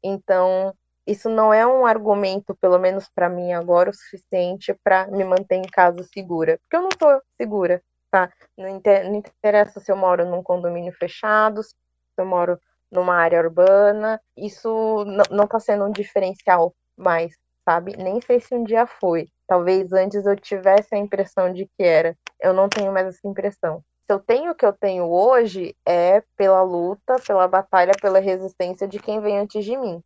Então, 0.01 0.73
isso 1.05 1.29
não 1.29 1.53
é 1.53 1.67
um 1.67 1.85
argumento, 1.85 2.55
pelo 2.55 2.79
menos 2.79 3.09
para 3.13 3.27
mim 3.27 3.51
agora, 3.51 3.89
o 3.89 3.93
suficiente 3.93 4.73
para 4.81 5.07
me 5.07 5.25
manter 5.25 5.55
em 5.55 5.63
casa 5.63 6.01
segura. 6.13 6.57
Porque 6.59 6.77
eu 6.77 6.81
não 6.81 6.89
estou 6.89 7.21
segura, 7.35 7.83
tá? 8.09 8.31
Não 8.57 8.69
interessa 9.17 9.81
se 9.81 9.91
eu 9.91 9.97
moro 9.97 10.25
num 10.25 10.41
condomínio 10.41 10.93
fechado, 10.93 11.61
se 11.61 11.75
eu 12.17 12.25
moro 12.25 12.57
numa 12.89 13.15
área 13.15 13.41
urbana. 13.41 14.21
Isso 14.37 15.03
não 15.29 15.43
está 15.43 15.59
sendo 15.59 15.83
um 15.83 15.91
diferencial 15.91 16.73
mais, 16.95 17.35
sabe? 17.67 17.97
Nem 17.97 18.21
sei 18.21 18.39
se 18.39 18.55
um 18.55 18.63
dia 18.63 18.87
foi. 18.87 19.27
Talvez 19.45 19.91
antes 19.91 20.25
eu 20.25 20.37
tivesse 20.37 20.95
a 20.95 20.97
impressão 20.97 21.51
de 21.51 21.65
que 21.65 21.83
era. 21.83 22.15
Eu 22.39 22.53
não 22.53 22.69
tenho 22.69 22.93
mais 22.93 23.07
essa 23.07 23.27
impressão. 23.27 23.83
Se 24.05 24.13
eu 24.13 24.19
tenho 24.19 24.51
o 24.51 24.55
que 24.55 24.65
eu 24.65 24.71
tenho 24.71 25.03
hoje, 25.11 25.75
é 25.85 26.23
pela 26.37 26.61
luta, 26.61 27.17
pela 27.27 27.45
batalha, 27.45 27.91
pela 28.01 28.19
resistência 28.19 28.87
de 28.87 28.99
quem 28.99 29.19
vem 29.19 29.39
antes 29.39 29.65
de 29.65 29.75
mim. 29.75 30.01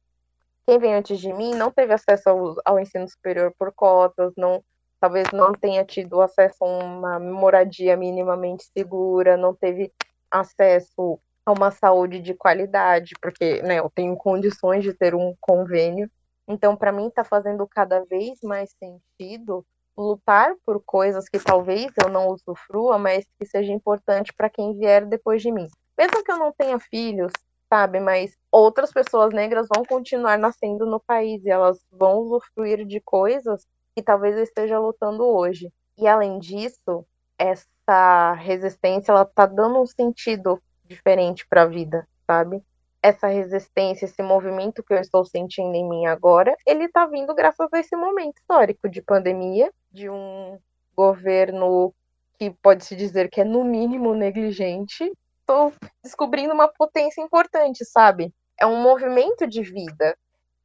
Quem 0.65 0.79
vem 0.79 0.95
antes 0.95 1.19
de 1.19 1.31
mim 1.31 1.53
não 1.53 1.69
teve 1.69 1.93
acesso 1.93 2.29
ao, 2.29 2.55
ao 2.65 2.79
ensino 2.79 3.07
superior 3.07 3.53
por 3.59 3.71
cotas, 3.71 4.33
não, 4.35 4.63
talvez 4.99 5.31
não 5.31 5.53
tenha 5.53 5.85
tido 5.85 6.19
acesso 6.19 6.63
a 6.63 6.65
uma 6.65 7.19
moradia 7.19 7.95
minimamente 7.95 8.63
segura, 8.75 9.37
não 9.37 9.53
teve 9.53 9.91
acesso 10.31 11.19
a 11.45 11.51
uma 11.51 11.69
saúde 11.69 12.19
de 12.19 12.33
qualidade, 12.33 13.13
porque 13.21 13.61
né, 13.61 13.79
eu 13.79 13.91
tenho 13.93 14.15
condições 14.15 14.83
de 14.83 14.93
ter 14.93 15.13
um 15.13 15.35
convênio 15.39 16.09
então, 16.51 16.75
para 16.75 16.91
mim, 16.91 17.07
está 17.07 17.23
fazendo 17.23 17.65
cada 17.67 18.03
vez 18.05 18.39
mais 18.43 18.71
sentido 18.77 19.65
lutar 19.97 20.53
por 20.65 20.81
coisas 20.83 21.29
que 21.29 21.39
talvez 21.39 21.91
eu 22.03 22.09
não 22.09 22.27
usufrua, 22.27 22.97
mas 22.97 23.25
que 23.39 23.45
seja 23.45 23.71
importante 23.71 24.33
para 24.33 24.49
quem 24.49 24.77
vier 24.77 25.05
depois 25.05 25.41
de 25.41 25.51
mim. 25.51 25.67
Mesmo 25.97 26.23
que 26.23 26.31
eu 26.31 26.37
não 26.37 26.51
tenha 26.51 26.79
filhos, 26.79 27.31
sabe? 27.69 27.99
Mas 27.99 28.35
outras 28.51 28.91
pessoas 28.91 29.33
negras 29.33 29.67
vão 29.73 29.85
continuar 29.85 30.37
nascendo 30.37 30.85
no 30.85 30.99
país 30.99 31.43
e 31.45 31.49
elas 31.49 31.79
vão 31.91 32.19
usufruir 32.19 32.85
de 32.85 32.99
coisas 32.99 33.65
que 33.95 34.01
talvez 34.01 34.35
eu 34.35 34.43
esteja 34.43 34.79
lutando 34.79 35.25
hoje. 35.25 35.71
E 35.97 36.07
além 36.07 36.39
disso, 36.39 37.05
essa 37.37 38.33
resistência 38.33 39.11
ela 39.11 39.25
tá 39.25 39.45
dando 39.45 39.81
um 39.81 39.85
sentido 39.85 40.61
diferente 40.85 41.45
para 41.47 41.63
a 41.63 41.67
vida, 41.67 42.07
sabe? 42.25 42.63
Essa 43.01 43.27
resistência, 43.27 44.05
esse 44.05 44.21
movimento 44.21 44.83
que 44.83 44.93
eu 44.93 44.99
estou 44.99 45.25
sentindo 45.25 45.73
em 45.73 45.87
mim 45.87 46.05
agora, 46.05 46.55
ele 46.67 46.85
está 46.85 47.05
vindo 47.05 47.33
graças 47.33 47.67
a 47.73 47.79
esse 47.79 47.95
momento 47.95 48.37
histórico 48.37 48.87
de 48.87 49.01
pandemia, 49.01 49.71
de 49.91 50.09
um 50.09 50.59
governo 50.95 51.93
que 52.37 52.51
pode-se 52.51 52.95
dizer 52.95 53.29
que 53.29 53.41
é 53.41 53.43
no 53.43 53.63
mínimo 53.63 54.13
negligente. 54.13 55.11
Estou 55.39 55.73
descobrindo 56.03 56.53
uma 56.53 56.67
potência 56.67 57.21
importante, 57.21 57.83
sabe? 57.85 58.33
É 58.59 58.65
um 58.65 58.81
movimento 58.81 59.47
de 59.47 59.63
vida. 59.63 60.15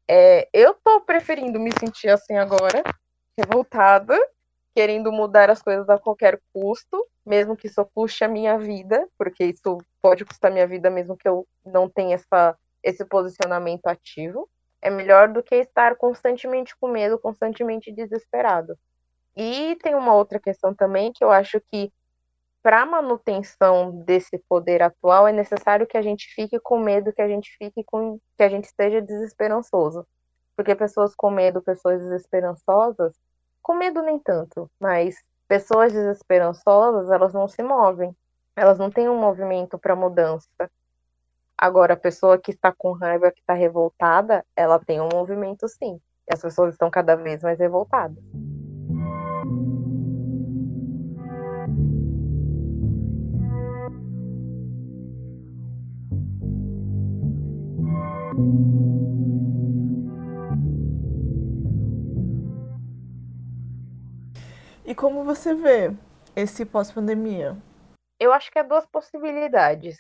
É, 0.09 0.49
eu 0.52 0.73
estou 0.73 1.00
preferindo 1.00 1.59
me 1.59 1.71
sentir 1.78 2.09
assim 2.09 2.37
agora, 2.37 2.83
revoltada, 3.38 4.16
querendo 4.76 5.11
mudar 5.11 5.49
as 5.49 5.62
coisas 5.62 5.88
a 5.88 5.99
qualquer 5.99 6.38
custo, 6.52 7.02
mesmo 7.25 7.56
que 7.56 7.66
isso 7.66 7.83
custe 7.95 8.25
a 8.25 8.28
minha 8.28 8.59
vida, 8.59 9.09
porque 9.16 9.42
isso 9.42 9.78
pode 10.02 10.23
custar 10.23 10.52
minha 10.52 10.66
vida 10.66 10.90
mesmo 10.90 11.16
que 11.16 11.26
eu 11.26 11.47
não 11.64 11.88
tenha 11.88 12.16
essa, 12.16 12.54
esse 12.83 13.02
posicionamento 13.06 13.87
ativo. 13.87 14.47
É 14.83 14.90
melhor 14.90 15.33
do 15.33 15.42
que 15.42 15.54
estar 15.54 15.97
constantemente 15.97 16.76
com 16.78 16.88
medo, 16.88 17.18
constantemente 17.18 17.90
desesperado. 17.90 18.76
E 19.35 19.76
tem 19.76 19.95
uma 19.95 20.12
outra 20.12 20.38
questão 20.38 20.75
também 20.75 21.11
que 21.11 21.25
eu 21.25 21.30
acho 21.30 21.59
que 21.59 21.90
para 22.62 22.83
a 22.83 22.87
manutenção 22.87 24.04
desse 24.04 24.37
poder 24.47 24.83
atual 24.83 25.26
é 25.26 25.33
necessário 25.33 25.87
que 25.87 25.97
a 25.97 26.02
gente 26.02 26.28
fique 26.35 26.61
com 26.61 26.78
medo, 26.78 27.14
que 27.14 27.23
a 27.23 27.28
gente 27.28 27.50
fique 27.56 27.83
com 27.83 28.18
que 28.37 28.42
a 28.42 28.49
gente 28.50 28.64
esteja 28.64 29.00
desesperançoso. 29.00 30.06
Porque 30.54 30.75
pessoas 30.75 31.14
com 31.14 31.30
medo, 31.30 31.62
pessoas 31.62 31.99
desesperançosas, 32.02 33.16
com 33.66 33.75
medo 33.75 34.00
nem 34.00 34.16
tanto, 34.16 34.70
mas 34.78 35.16
pessoas 35.49 35.92
desesperançosas, 35.92 37.11
elas 37.11 37.35
não 37.35 37.49
se 37.49 37.64
movem. 37.64 38.16
Elas 38.54 38.78
não 38.78 38.88
têm 38.92 39.08
um 39.08 39.18
movimento 39.18 39.76
para 39.76 39.96
mudança. 39.96 40.70
Agora, 41.58 41.94
a 41.94 41.96
pessoa 41.96 42.38
que 42.38 42.52
está 42.52 42.73
com 42.73 42.92
raiva, 42.92 43.32
que 43.32 43.40
está 43.40 43.54
revoltada, 43.54 44.46
ela 44.54 44.78
tem 44.78 45.00
um 45.00 45.08
movimento 45.12 45.66
sim. 45.66 46.00
E 46.30 46.32
as 46.32 46.40
pessoas 46.40 46.75
estão 46.75 46.88
cada 46.88 47.16
vez 47.16 47.42
mais 47.42 47.58
revoltadas. 47.58 48.23
E 64.87 64.95
como 64.95 65.25
você 65.25 65.52
vê 65.52 65.93
esse 66.37 66.64
pós-pandemia? 66.64 67.57
Eu 68.21 68.33
acho 68.33 68.52
que 68.52 68.59
há 68.61 68.62
duas 68.62 68.87
possibilidades. 68.87 69.99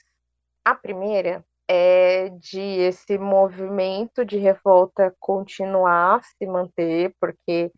A 0.64 0.76
primeira 0.76 1.44
é 1.68 2.28
de 2.28 2.60
esse 2.60 3.18
movimento 3.18 4.24
de 4.24 4.36
revolta 4.36 5.12
continuar 5.18 6.22
se 6.22 6.46
manter, 6.46 7.12
porque 7.20 7.72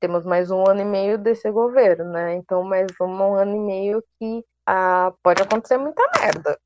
temos 0.00 0.24
mais 0.24 0.50
um 0.50 0.66
ano 0.66 0.80
e 0.80 0.84
meio 0.86 1.18
desse 1.18 1.50
governo, 1.50 2.10
né? 2.10 2.36
Então, 2.36 2.62
mais 2.64 2.86
um 3.02 3.34
ano 3.34 3.54
e 3.54 3.60
meio 3.60 4.02
que 4.18 4.42
ah, 4.66 5.12
pode 5.22 5.42
acontecer 5.42 5.76
muita 5.76 6.02
merda. 6.18 6.58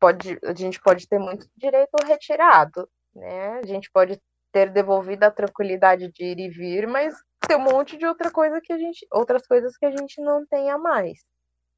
Pode, 0.00 0.38
a 0.44 0.54
gente 0.54 0.80
pode 0.80 1.06
ter 1.06 1.18
muito 1.18 1.46
direito 1.54 1.94
retirado, 2.06 2.88
né? 3.14 3.60
A 3.62 3.66
gente 3.66 3.90
pode 3.92 4.18
ter 4.50 4.70
devolvido 4.70 5.24
a 5.24 5.30
tranquilidade 5.30 6.10
de 6.10 6.24
ir 6.24 6.38
e 6.38 6.48
vir, 6.48 6.86
mas 6.86 7.14
tem 7.46 7.56
um 7.56 7.60
monte 7.60 7.96
de 7.96 8.06
outra 8.06 8.30
coisa 8.30 8.60
que 8.60 8.72
a 8.72 8.78
gente, 8.78 9.06
outras 9.12 9.46
coisas 9.46 9.76
que 9.76 9.86
a 9.86 9.90
gente 9.90 10.20
não 10.20 10.44
tenha 10.46 10.76
mais. 10.76 11.24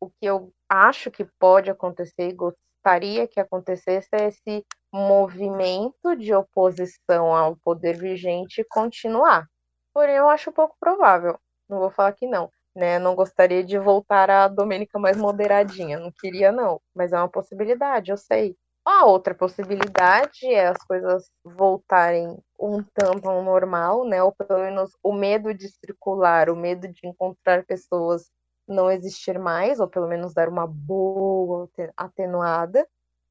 O 0.00 0.08
que 0.08 0.26
eu 0.26 0.52
acho 0.68 1.10
que 1.10 1.24
pode 1.38 1.70
acontecer 1.70 2.28
e 2.28 2.32
gostaria 2.32 3.26
que 3.26 3.40
acontecesse 3.40 4.08
é 4.12 4.28
esse 4.28 4.64
movimento 4.92 6.16
de 6.16 6.32
oposição 6.34 7.34
ao 7.34 7.56
poder 7.56 7.98
vigente 7.98 8.64
continuar. 8.70 9.46
Porém, 9.92 10.16
eu 10.16 10.28
acho 10.28 10.52
pouco 10.52 10.76
provável. 10.80 11.38
Não 11.68 11.78
vou 11.78 11.90
falar 11.90 12.12
que 12.12 12.26
não. 12.26 12.50
Né? 12.74 12.98
Não 12.98 13.14
gostaria 13.14 13.64
de 13.64 13.78
voltar 13.78 14.30
a 14.30 14.48
Domênica 14.48 14.98
mais 14.98 15.16
moderadinha. 15.16 15.98
Não 15.98 16.12
queria, 16.12 16.52
não. 16.52 16.80
Mas 16.94 17.12
é 17.12 17.18
uma 17.18 17.28
possibilidade, 17.28 18.10
eu 18.10 18.16
sei. 18.16 18.56
A 18.90 19.04
outra 19.04 19.34
possibilidade 19.34 20.46
é 20.46 20.68
as 20.68 20.78
coisas 20.78 21.30
voltarem 21.44 22.38
um 22.58 22.82
tanto 22.82 23.28
ao 23.28 23.42
normal, 23.42 24.06
né? 24.06 24.22
Ou 24.22 24.32
pelo 24.32 24.60
menos 24.60 24.96
o 25.02 25.12
medo 25.12 25.52
de 25.52 25.68
circular, 25.68 26.48
o 26.48 26.56
medo 26.56 26.88
de 26.88 27.06
encontrar 27.06 27.66
pessoas 27.66 28.30
não 28.66 28.90
existir 28.90 29.38
mais, 29.38 29.78
ou 29.78 29.86
pelo 29.86 30.08
menos 30.08 30.32
dar 30.32 30.48
uma 30.48 30.66
boa 30.66 31.68
atenuada. 31.98 32.88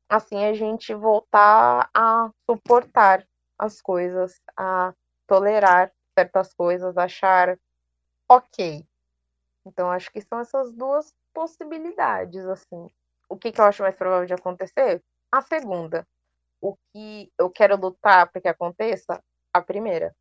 Assim 0.08 0.46
a 0.46 0.54
gente 0.54 0.94
voltar 0.94 1.90
a 1.92 2.30
suportar 2.48 3.28
as 3.58 3.82
coisas, 3.82 4.40
a 4.56 4.94
tolerar 5.26 5.92
certas 6.14 6.54
coisas, 6.54 6.96
achar 7.00 7.58
ok. 8.30 8.86
Então 9.66 9.90
acho 9.90 10.12
que 10.12 10.22
são 10.22 10.40
essas 10.40 10.72
duas 10.72 11.12
possibilidades, 11.34 12.46
assim. 12.46 12.88
O 13.28 13.36
que, 13.36 13.52
que 13.52 13.60
eu 13.60 13.66
acho 13.66 13.82
mais 13.82 13.96
provável 13.96 14.28
de 14.28 14.36
acontecer? 14.36 15.04
A 15.32 15.42
segunda. 15.42 16.08
O 16.62 16.76
que 16.92 17.32
eu 17.38 17.50
quero 17.50 17.76
lutar 17.76 18.32
para 18.32 18.42
que 18.42 18.48
aconteça? 18.48 19.22
A 19.54 19.62
primeira. 19.62 20.16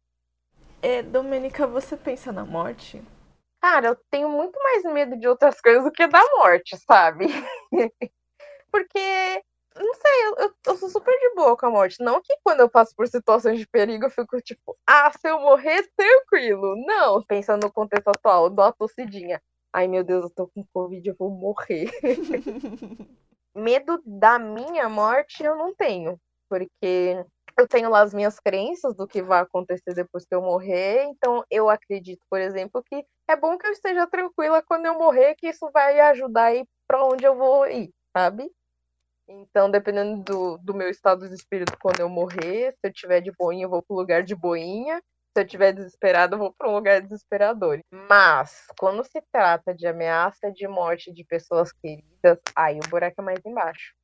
É, 0.83 1.03
Domênica, 1.03 1.67
você 1.67 1.97
pensa 1.97 2.33
na 2.33 2.45
morte? 2.45 3.03
Cara, 3.61 3.89
eu 3.89 3.97
tenho 4.11 4.29
muito 4.29 4.59
mais 4.63 4.85
medo 4.85 5.17
de 5.17 5.27
outras 5.27 5.61
coisas 5.63 5.85
do 5.85 5.93
que 5.93 6.07
da 6.07 6.21
morte, 6.37 6.77
sabe? 6.87 7.27
Porque, 8.71 9.43
não 9.75 9.95
sei, 9.95 10.27
eu, 10.27 10.55
eu, 10.67 10.77
sou 10.77 10.89
super 10.89 11.19
de 11.19 11.35
boa 11.35 11.57
com 11.57 11.67
a 11.67 11.71
morte. 11.71 12.03
Não 12.03 12.21
que 12.21 12.37
quando 12.43 12.61
eu 12.61 12.69
passo 12.69 12.95
por 12.95 13.09
situações 13.09 13.59
de 13.59 13.67
perigo 13.67 14.07
eu 14.07 14.11
fico 14.11 14.41
tipo, 14.43 14.77
ah, 14.87 15.11
se 15.13 15.29
eu 15.29 15.41
morrer, 15.41 15.89
tranquilo. 15.97 16.77
Não, 16.87 17.23
pensando 17.23 17.65
no 17.65 17.73
contexto 17.73 18.09
atual, 18.09 18.51
dou 18.51 18.65
a 18.65 18.73
tossidinha. 18.73 19.43
Ai, 19.73 19.89
meu 19.89 20.05
Deus, 20.05 20.25
eu 20.25 20.31
tô 20.31 20.49
com 20.49 20.65
Covid, 20.73 21.09
eu 21.09 21.17
vou 21.19 21.31
morrer. 21.31 21.91
Medo 23.57 24.01
da 24.05 24.39
minha 24.39 24.89
morte 24.89 25.43
eu 25.43 25.57
não 25.57 25.75
tenho, 25.75 26.21
porque 26.49 27.25
eu 27.59 27.67
tenho 27.67 27.89
lá 27.89 28.03
as 28.03 28.13
minhas 28.13 28.39
crenças 28.39 28.95
do 28.95 29.07
que 29.07 29.23
vai 29.23 29.41
acontecer 29.41 29.95
depois 29.95 30.27
que 30.27 30.35
eu 30.35 30.43
morrer, 30.43 31.05
então 31.05 31.43
eu 31.51 31.71
acredito, 31.71 32.21
por 32.29 32.39
exemplo, 32.39 32.83
que 32.85 33.05
é 33.29 33.35
bom 33.35 33.57
que 33.57 33.67
eu 33.67 33.73
esteja 33.73 34.07
tranquila 34.07 34.63
quando 34.63 34.87
eu 34.87 34.99
morrer, 34.99 35.35
que 35.37 35.49
isso 35.49 35.71
vai 35.73 35.99
ajudar 36.01 36.45
a 36.45 36.55
ir 36.55 36.67
para 36.87 37.05
onde 37.05 37.25
eu 37.25 37.35
vou 37.35 37.67
ir, 37.67 37.91
sabe? 38.15 38.51
Então, 39.29 39.71
dependendo 39.71 40.23
do, 40.23 40.59
do 40.59 40.75
meu 40.75 40.89
estado 40.89 41.29
de 41.29 41.35
espírito 41.35 41.77
quando 41.81 42.01
eu 42.01 42.09
morrer, 42.09 42.73
se 42.73 42.89
eu 42.89 42.93
tiver 42.93 43.21
de 43.21 43.33
boinha, 43.33 43.65
eu 43.65 43.71
vou 43.71 43.83
pro 43.83 43.97
lugar 43.97 44.23
de 44.23 44.37
boinha. 44.37 45.03
Se 45.37 45.41
eu 45.43 45.47
tiver 45.47 45.73
desesperado, 45.73 46.35
eu 46.35 46.39
vou 46.39 46.55
para 46.55 46.67
um 46.67 46.75
lugar 46.75 47.03
desesperador. 47.03 47.81
Mas, 47.91 48.67
quando 48.79 49.05
se 49.05 49.21
trata 49.31 49.75
de 49.75 49.87
ameaça 49.87 50.51
de 50.51 50.67
morte 50.67 51.13
de 51.13 51.23
pessoas 51.27 51.71
queridas, 51.73 52.39
aí 52.57 52.79
o 52.79 52.89
buraco 52.89 53.21
é 53.21 53.23
mais 53.23 53.45
embaixo. 53.45 53.95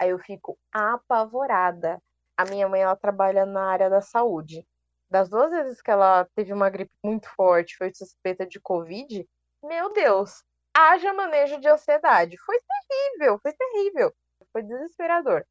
Aí 0.00 0.10
eu 0.10 0.18
fico 0.18 0.58
apavorada 0.72 2.02
a 2.36 2.44
minha 2.44 2.68
mãe 2.68 2.80
ela 2.80 2.96
trabalha 2.96 3.46
na 3.46 3.70
área 3.70 3.88
da 3.88 4.00
saúde. 4.00 4.66
Das 5.08 5.28
duas 5.28 5.52
vezes 5.52 5.80
que 5.80 5.92
ela 5.92 6.26
teve 6.34 6.52
uma 6.52 6.68
gripe 6.68 6.90
muito 7.04 7.28
forte, 7.36 7.76
foi 7.76 7.94
suspeita 7.94 8.44
de 8.44 8.58
Covid, 8.58 9.24
meu 9.62 9.92
Deus, 9.92 10.42
haja 10.76 11.12
manejo 11.12 11.60
de 11.60 11.68
ansiedade. 11.68 12.36
Foi 12.38 12.56
terrível, 12.88 13.38
foi 13.40 13.52
terrível. 13.52 14.12
Foi 14.52 14.62
desesperador. 14.64 15.46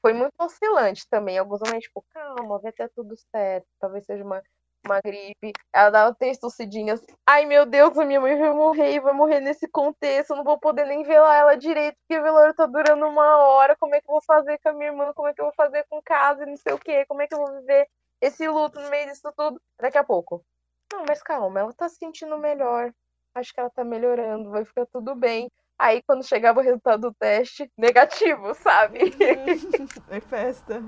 Foi 0.00 0.12
muito 0.12 0.34
oscilante 0.40 1.06
também. 1.08 1.38
Alguns 1.38 1.60
momentos, 1.60 1.84
tipo, 1.84 2.04
calma, 2.12 2.58
vai 2.58 2.72
ter 2.72 2.90
tudo 2.90 3.14
certo. 3.30 3.66
Talvez 3.78 4.04
seja 4.04 4.24
uma 4.24 4.42
uma 4.84 5.00
gripe, 5.00 5.52
ela 5.72 5.90
dava 5.90 6.14
três 6.14 6.38
tossidinhas. 6.38 7.04
Ai, 7.26 7.46
meu 7.46 7.64
Deus, 7.64 7.96
a 7.96 8.04
minha 8.04 8.20
mãe 8.20 8.38
vai 8.38 8.52
morrer, 8.52 9.00
vai 9.00 9.12
morrer 9.12 9.40
nesse 9.40 9.68
contexto, 9.68 10.30
eu 10.30 10.36
não 10.36 10.44
vou 10.44 10.58
poder 10.58 10.86
nem 10.86 11.02
velar 11.02 11.38
ela 11.38 11.56
direito, 11.56 11.96
porque 12.00 12.20
o 12.20 12.22
velório 12.22 12.54
tá 12.54 12.66
durando 12.66 13.06
uma 13.06 13.36
hora, 13.38 13.76
como 13.76 13.94
é 13.94 14.00
que 14.00 14.08
eu 14.08 14.12
vou 14.12 14.22
fazer 14.22 14.58
com 14.58 14.68
a 14.70 14.72
minha 14.72 14.90
irmã, 14.90 15.12
como 15.14 15.28
é 15.28 15.34
que 15.34 15.40
eu 15.40 15.46
vou 15.46 15.54
fazer 15.54 15.84
com 15.88 16.02
casa, 16.02 16.44
não 16.44 16.56
sei 16.56 16.72
o 16.72 16.78
quê, 16.78 17.04
como 17.06 17.22
é 17.22 17.26
que 17.26 17.34
eu 17.34 17.38
vou 17.38 17.60
viver 17.60 17.88
esse 18.20 18.46
luto 18.48 18.80
no 18.80 18.90
meio 18.90 19.08
disso 19.08 19.32
tudo, 19.36 19.60
daqui 19.80 19.98
a 19.98 20.04
pouco. 20.04 20.44
Não, 20.92 21.04
mas 21.08 21.22
calma, 21.22 21.60
ela 21.60 21.72
tá 21.72 21.88
se 21.88 21.96
sentindo 21.96 22.36
melhor, 22.38 22.92
acho 23.34 23.52
que 23.52 23.60
ela 23.60 23.70
tá 23.70 23.84
melhorando, 23.84 24.50
vai 24.50 24.64
ficar 24.64 24.86
tudo 24.86 25.14
bem. 25.14 25.50
Aí, 25.78 26.02
quando 26.02 26.24
chegava 26.24 26.60
o 26.60 26.62
resultado 26.62 27.00
do 27.00 27.14
teste, 27.14 27.68
negativo, 27.76 28.54
sabe? 28.54 29.00
É 30.08 30.20
festa. 30.20 30.82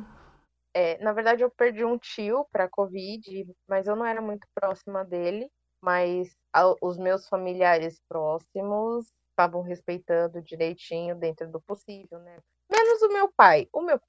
É, 0.74 0.98
na 0.98 1.12
verdade, 1.12 1.42
eu 1.42 1.50
perdi 1.50 1.84
um 1.84 1.96
tio 1.96 2.44
para 2.50 2.68
Covid, 2.68 3.46
mas 3.68 3.86
eu 3.86 3.94
não 3.94 4.04
era 4.04 4.20
muito 4.20 4.46
próxima 4.54 5.04
dele. 5.04 5.48
Mas 5.80 6.34
a, 6.52 6.74
os 6.82 6.98
meus 6.98 7.28
familiares 7.28 8.00
próximos 8.08 9.06
estavam 9.30 9.62
respeitando 9.62 10.42
direitinho 10.42 11.14
dentro 11.14 11.48
do 11.50 11.60
possível, 11.60 12.18
né? 12.20 12.38
Menos 12.70 13.02
o 13.02 13.08
meu 13.08 13.30
pai. 13.36 13.68
O 13.72 13.82
meu 13.82 13.98
pai. 13.98 14.06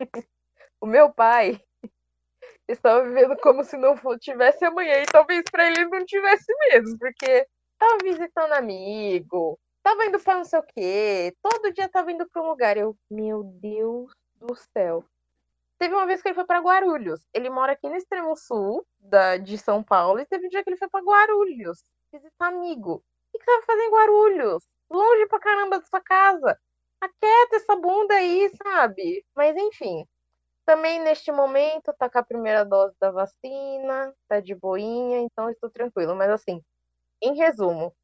o 0.80 0.86
meu 0.86 1.12
pai 1.12 1.60
estava 2.68 3.04
vivendo 3.04 3.36
como 3.40 3.64
se 3.64 3.76
não 3.76 3.96
tivesse 4.18 4.64
amanhã. 4.64 5.02
E 5.02 5.06
talvez 5.06 5.44
para 5.50 5.66
ele 5.66 5.86
não 5.86 6.04
tivesse 6.04 6.52
mesmo, 6.70 6.98
porque 6.98 7.46
estava 7.72 7.98
visitando 8.02 8.52
amigo, 8.52 9.58
estava 9.78 10.04
indo 10.06 10.18
para 10.20 10.38
não 10.38 10.44
sei 10.44 10.58
o 10.58 10.62
quê, 10.64 11.34
todo 11.42 11.72
dia 11.72 11.86
estava 11.86 12.10
indo 12.12 12.28
para 12.28 12.42
um 12.42 12.48
lugar. 12.48 12.76
Eu, 12.76 12.96
meu 13.10 13.42
Deus 13.44 14.12
do 14.36 14.54
céu. 14.76 15.04
Teve 15.78 15.94
uma 15.94 16.06
vez 16.06 16.20
que 16.20 16.28
ele 16.28 16.34
foi 16.34 16.44
para 16.44 16.60
Guarulhos. 16.60 17.20
Ele 17.32 17.48
mora 17.48 17.72
aqui 17.72 17.88
no 17.88 17.96
extremo 17.96 18.36
sul 18.36 18.84
da, 18.98 19.36
de 19.36 19.56
São 19.56 19.82
Paulo 19.82 20.20
e 20.20 20.26
teve 20.26 20.46
um 20.46 20.48
dia 20.48 20.62
que 20.62 20.70
ele 20.70 20.76
foi 20.76 20.88
para 20.88 21.04
Guarulhos 21.04 21.82
visitar 22.12 22.48
amigo. 22.48 22.96
O 22.96 23.02
que, 23.32 23.38
que 23.38 23.44
você 23.44 23.56
vai 23.56 23.66
fazer 23.66 23.82
em 23.82 23.90
Guarulhos? 23.90 24.64
Longe 24.90 25.26
pra 25.26 25.38
caramba 25.38 25.78
da 25.78 25.86
sua 25.86 26.00
casa. 26.00 26.58
Aquieta 27.00 27.56
essa 27.56 27.76
bunda 27.76 28.14
aí, 28.14 28.50
sabe? 28.56 29.24
Mas 29.36 29.56
enfim. 29.56 30.04
Também 30.66 31.00
neste 31.00 31.32
momento 31.32 31.94
tá 31.98 32.10
com 32.10 32.18
a 32.18 32.22
primeira 32.22 32.64
dose 32.64 32.94
da 33.00 33.10
vacina, 33.10 34.14
tá 34.28 34.40
de 34.40 34.54
boinha, 34.54 35.20
então 35.20 35.48
estou 35.50 35.70
tranquilo. 35.70 36.14
Mas 36.14 36.30
assim, 36.30 36.62
em 37.22 37.36
resumo, 37.36 37.94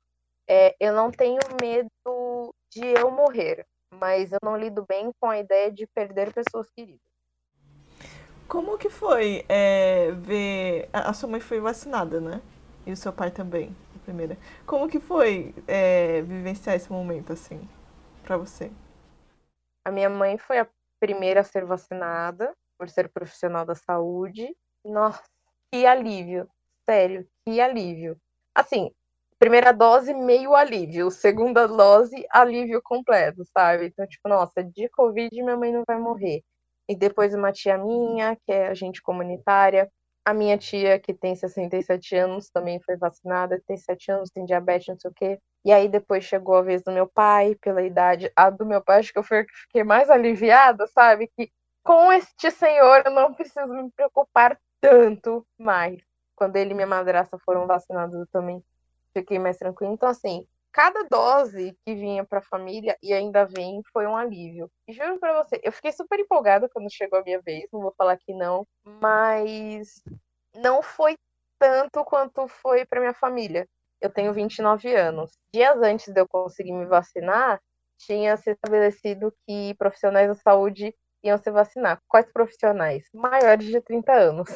é, 0.48 0.74
eu 0.80 0.94
não 0.94 1.10
tenho 1.10 1.40
medo 1.60 1.90
de 2.70 2.86
eu 2.98 3.10
morrer, 3.10 3.66
mas 3.92 4.32
eu 4.32 4.38
não 4.42 4.56
lido 4.56 4.84
bem 4.86 5.10
com 5.20 5.28
a 5.28 5.38
ideia 5.38 5.70
de 5.72 5.86
perder 5.88 6.32
pessoas 6.32 6.70
queridas. 6.70 7.13
Como 8.54 8.78
que 8.78 8.88
foi 8.88 9.44
é, 9.48 10.12
ver. 10.12 10.88
A 10.92 11.12
sua 11.12 11.28
mãe 11.28 11.40
foi 11.40 11.58
vacinada, 11.58 12.20
né? 12.20 12.40
E 12.86 12.92
o 12.92 12.96
seu 12.96 13.12
pai 13.12 13.28
também, 13.28 13.74
a 13.96 13.98
primeira. 14.04 14.38
Como 14.64 14.88
que 14.88 15.00
foi 15.00 15.52
é, 15.66 16.22
vivenciar 16.22 16.76
esse 16.76 16.88
momento, 16.92 17.32
assim, 17.32 17.68
para 18.22 18.36
você? 18.36 18.70
A 19.84 19.90
minha 19.90 20.08
mãe 20.08 20.38
foi 20.38 20.60
a 20.60 20.68
primeira 21.00 21.40
a 21.40 21.42
ser 21.42 21.64
vacinada, 21.64 22.54
por 22.78 22.88
ser 22.88 23.08
profissional 23.08 23.66
da 23.66 23.74
saúde. 23.74 24.56
Nossa, 24.84 25.24
que 25.72 25.84
alívio. 25.84 26.48
Sério, 26.88 27.26
que 27.44 27.60
alívio. 27.60 28.16
Assim, 28.54 28.92
primeira 29.36 29.72
dose, 29.72 30.14
meio 30.14 30.54
alívio. 30.54 31.10
Segunda 31.10 31.66
dose, 31.66 32.24
alívio 32.30 32.80
completo, 32.80 33.44
sabe? 33.52 33.86
Então, 33.86 34.06
tipo, 34.06 34.28
nossa, 34.28 34.62
de 34.62 34.88
Covid 34.90 35.42
minha 35.42 35.56
mãe 35.56 35.72
não 35.72 35.82
vai 35.84 35.98
morrer 35.98 36.44
e 36.88 36.94
depois 36.96 37.34
uma 37.34 37.52
tia 37.52 37.78
minha, 37.78 38.36
que 38.36 38.52
é 38.52 38.68
agente 38.68 39.02
comunitária. 39.02 39.90
A 40.24 40.32
minha 40.32 40.56
tia, 40.56 40.98
que 40.98 41.12
tem 41.12 41.36
67 41.36 42.16
anos, 42.16 42.48
também 42.50 42.80
foi 42.80 42.96
vacinada, 42.96 43.60
tem 43.66 43.76
7 43.76 44.10
anos, 44.10 44.30
tem 44.30 44.44
diabetes, 44.44 44.88
não 44.88 44.98
sei 44.98 45.10
o 45.10 45.14
quê. 45.14 45.38
E 45.64 45.72
aí 45.72 45.88
depois 45.88 46.24
chegou 46.24 46.56
a 46.56 46.62
vez 46.62 46.82
do 46.82 46.92
meu 46.92 47.06
pai, 47.06 47.54
pela 47.60 47.82
idade. 47.82 48.30
A 48.36 48.50
do 48.50 48.66
meu 48.66 48.82
pai, 48.82 49.00
acho 49.00 49.12
que 49.12 49.18
eu 49.18 49.22
fiquei 49.22 49.84
mais 49.84 50.10
aliviada, 50.10 50.86
sabe? 50.88 51.30
Que 51.36 51.50
com 51.82 52.12
este 52.12 52.50
senhor 52.50 53.02
eu 53.04 53.10
não 53.12 53.34
preciso 53.34 53.66
me 53.66 53.90
preocupar 53.92 54.58
tanto 54.80 55.46
mais. 55.58 56.00
Quando 56.36 56.56
ele 56.56 56.72
e 56.72 56.74
minha 56.74 56.86
madrasta 56.86 57.38
foram 57.44 57.66
vacinados, 57.66 58.14
eu 58.14 58.26
também 58.28 58.62
fiquei 59.12 59.38
mais 59.38 59.56
tranquila. 59.58 59.92
Então, 59.92 60.08
assim, 60.08 60.46
cada 60.74 61.04
dose 61.04 61.78
que 61.86 61.94
vinha 61.94 62.24
para 62.24 62.40
a 62.40 62.42
família 62.42 62.98
e 63.00 63.14
ainda 63.14 63.44
vem 63.46 63.80
foi 63.92 64.08
um 64.08 64.16
alívio. 64.16 64.68
E 64.88 64.92
juro 64.92 65.20
para 65.20 65.40
você, 65.40 65.60
eu 65.62 65.70
fiquei 65.70 65.92
super 65.92 66.18
empolgada 66.18 66.68
quando 66.68 66.92
chegou 66.92 67.20
a 67.20 67.22
minha 67.22 67.40
vez, 67.40 67.68
não 67.72 67.80
vou 67.80 67.94
falar 67.96 68.18
que 68.18 68.34
não, 68.34 68.66
mas 68.84 70.02
não 70.52 70.82
foi 70.82 71.16
tanto 71.60 72.04
quanto 72.04 72.48
foi 72.48 72.84
para 72.84 73.00
minha 73.00 73.14
família. 73.14 73.68
Eu 74.00 74.10
tenho 74.10 74.32
29 74.32 74.92
anos. 74.94 75.30
Dias 75.54 75.80
antes 75.80 76.12
de 76.12 76.20
eu 76.20 76.26
conseguir 76.26 76.72
me 76.72 76.86
vacinar, 76.86 77.60
tinha 77.96 78.36
se 78.36 78.50
estabelecido 78.50 79.32
que 79.46 79.74
profissionais 79.78 80.26
da 80.26 80.34
saúde 80.34 80.92
iam 81.22 81.38
se 81.38 81.50
vacinar. 81.52 82.00
Quais 82.08 82.30
profissionais? 82.32 83.04
Maiores 83.14 83.66
de 83.68 83.80
30 83.80 84.12
anos. 84.12 84.50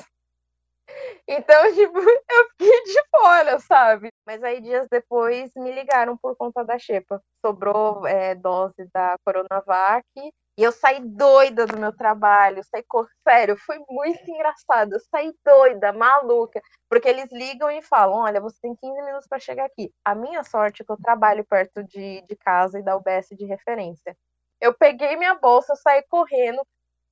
Então, 1.27 1.63
tipo, 1.75 1.99
eu 1.99 2.49
fiquei 2.51 2.83
de 2.85 3.03
fora, 3.11 3.59
sabe? 3.61 4.11
Mas 4.27 4.43
aí, 4.43 4.61
dias 4.61 4.89
depois, 4.91 5.51
me 5.57 5.73
ligaram 5.73 6.17
por 6.17 6.37
conta 6.37 6.65
da 6.65 6.79
Xepa. 6.79 7.23
Sobrou 7.45 8.07
é, 8.07 8.35
dose 8.35 8.89
da 8.93 9.17
Coronavac. 9.25 10.05
E 10.17 10.63
eu 10.65 10.73
saí 10.73 10.99
doida 11.01 11.67
do 11.67 11.79
meu 11.79 11.97
trabalho, 11.97 12.65
saí, 12.65 12.85
sério, 13.23 13.57
foi 13.59 13.79
muito 13.89 14.29
engraçado. 14.29 14.95
Eu 14.95 15.01
saí 15.09 15.33
doida, 15.45 15.93
maluca, 15.93 16.61
porque 16.89 17.09
eles 17.09 17.31
ligam 17.31 17.71
e 17.71 17.81
falam: 17.81 18.19
Olha, 18.19 18.41
você 18.41 18.59
tem 18.61 18.75
15 18.75 19.03
minutos 19.03 19.29
para 19.29 19.39
chegar 19.39 19.67
aqui. 19.67 19.93
A 20.05 20.17
minha 20.17 20.43
sorte 20.43 20.83
é 20.83 20.85
que 20.85 20.91
eu 20.91 20.97
trabalho 20.97 21.45
perto 21.45 21.85
de, 21.85 22.23
de 22.23 22.37
casa 22.37 22.81
e 22.81 22.83
da 22.83 22.97
UBS 22.97 23.29
de 23.39 23.45
referência. 23.45 24.17
Eu 24.61 24.75
peguei 24.75 25.15
minha 25.17 25.37
bolsa, 25.37 25.77
saí 25.77 26.03
correndo. 26.09 26.61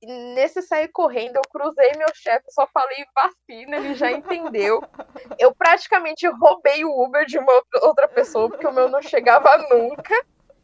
Nesse 0.03 0.61
sair 0.61 0.89
correndo, 0.89 1.37
eu 1.37 1.41
cruzei 1.49 1.91
meu 1.97 2.09
chefe, 2.13 2.51
só 2.51 2.67
falei 2.67 3.03
vacina, 3.15 3.77
ele 3.77 3.95
já 3.95 4.11
entendeu. 4.11 4.79
Eu 5.39 5.55
praticamente 5.55 6.27
roubei 6.27 6.85
o 6.85 7.03
Uber 7.03 7.25
de 7.25 7.39
uma 7.39 7.51
outra 7.81 8.07
pessoa, 8.07 8.47
porque 8.47 8.67
o 8.67 8.71
meu 8.71 8.89
não 8.89 9.01
chegava 9.01 9.57
nunca. 9.69 10.13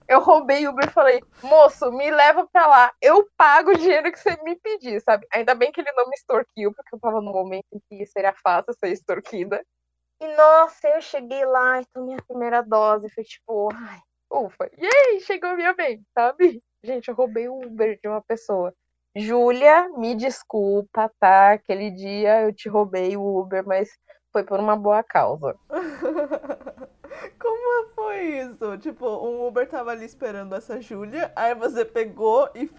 Eu 0.08 0.20
roubei 0.20 0.68
o 0.68 0.72
Uber 0.72 0.88
e 0.88 0.92
falei, 0.92 1.24
moço, 1.42 1.92
me 1.92 2.12
leva 2.12 2.48
pra 2.52 2.68
lá, 2.68 2.92
eu 3.02 3.28
pago 3.36 3.72
o 3.72 3.78
dinheiro 3.78 4.12
que 4.12 4.20
você 4.20 4.38
me 4.44 4.56
pedir, 4.60 5.02
sabe? 5.02 5.26
Ainda 5.34 5.56
bem 5.56 5.72
que 5.72 5.82
ele 5.82 5.92
não 5.94 6.08
me 6.08 6.16
extorquiu, 6.16 6.74
porque 6.74 6.94
eu 6.94 7.00
tava 7.00 7.22
no 7.22 7.32
momento 7.32 7.66
em 7.74 7.80
que 7.90 8.06
seria 8.06 8.34
fácil 8.34 8.74
ser 8.74 8.90
extorquida. 8.90 9.64
E 10.22 10.28
nossa, 10.36 10.90
eu 10.90 11.02
cheguei 11.02 11.46
lá 11.46 11.82
e 11.82 11.86
tomei 11.94 12.16
a 12.16 12.24
primeira 12.24 12.62
dose, 12.62 13.10
foi 13.10 13.24
tipo, 13.24 13.70
ai, 13.74 14.00
ufa, 14.32 14.70
e 14.78 14.86
aí, 14.86 15.20
chegou 15.22 15.50
a 15.50 15.56
minha 15.56 15.74
vez, 15.74 16.00
sabe? 16.14 16.62
Gente, 16.84 17.08
eu 17.08 17.16
roubei 17.16 17.48
o 17.48 17.58
Uber 17.58 17.98
de 18.02 18.08
uma 18.08 18.22
pessoa. 18.22 18.74
Júlia, 19.16 19.90
me 19.98 20.16
desculpa, 20.16 21.12
tá? 21.20 21.52
Aquele 21.54 21.92
dia 21.92 22.42
eu 22.42 22.54
te 22.54 22.68
roubei 22.68 23.16
o 23.16 23.40
Uber, 23.40 23.64
mas 23.66 23.90
foi 24.32 24.44
por 24.44 24.60
uma 24.60 24.76
boa 24.76 25.04
causa. 25.04 25.56
Como 27.40 27.90
foi 27.94 28.40
isso? 28.40 28.78
Tipo, 28.80 29.08
um 29.08 29.46
Uber 29.48 29.70
tava 29.70 29.92
ali 29.92 30.06
esperando 30.06 30.56
essa 30.56 30.82
Júlia, 30.82 31.32
aí 31.36 31.54
você 31.54 31.86
pegou 31.86 32.50
e. 32.56 32.70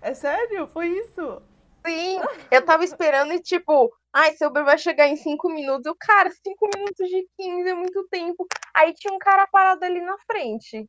É 0.00 0.14
sério? 0.14 0.66
Foi 0.66 0.88
isso? 0.88 1.42
Sim, 1.86 2.20
eu 2.50 2.64
tava 2.64 2.84
esperando 2.84 3.32
e 3.34 3.40
tipo, 3.40 3.92
ai, 4.12 4.32
seu 4.36 4.48
Uber 4.48 4.64
vai 4.64 4.78
chegar 4.78 5.08
em 5.08 5.16
cinco 5.16 5.48
minutos. 5.50 5.84
Eu, 5.84 5.94
cara, 5.98 6.30
cinco 6.30 6.68
minutos 6.74 7.08
de 7.08 7.28
15 7.38 7.68
é 7.68 7.74
muito 7.74 8.06
tempo. 8.08 8.46
Aí 8.74 8.94
tinha 8.94 9.12
um 9.12 9.18
cara 9.18 9.46
parado 9.48 9.84
ali 9.84 10.00
na 10.00 10.16
frente. 10.30 10.88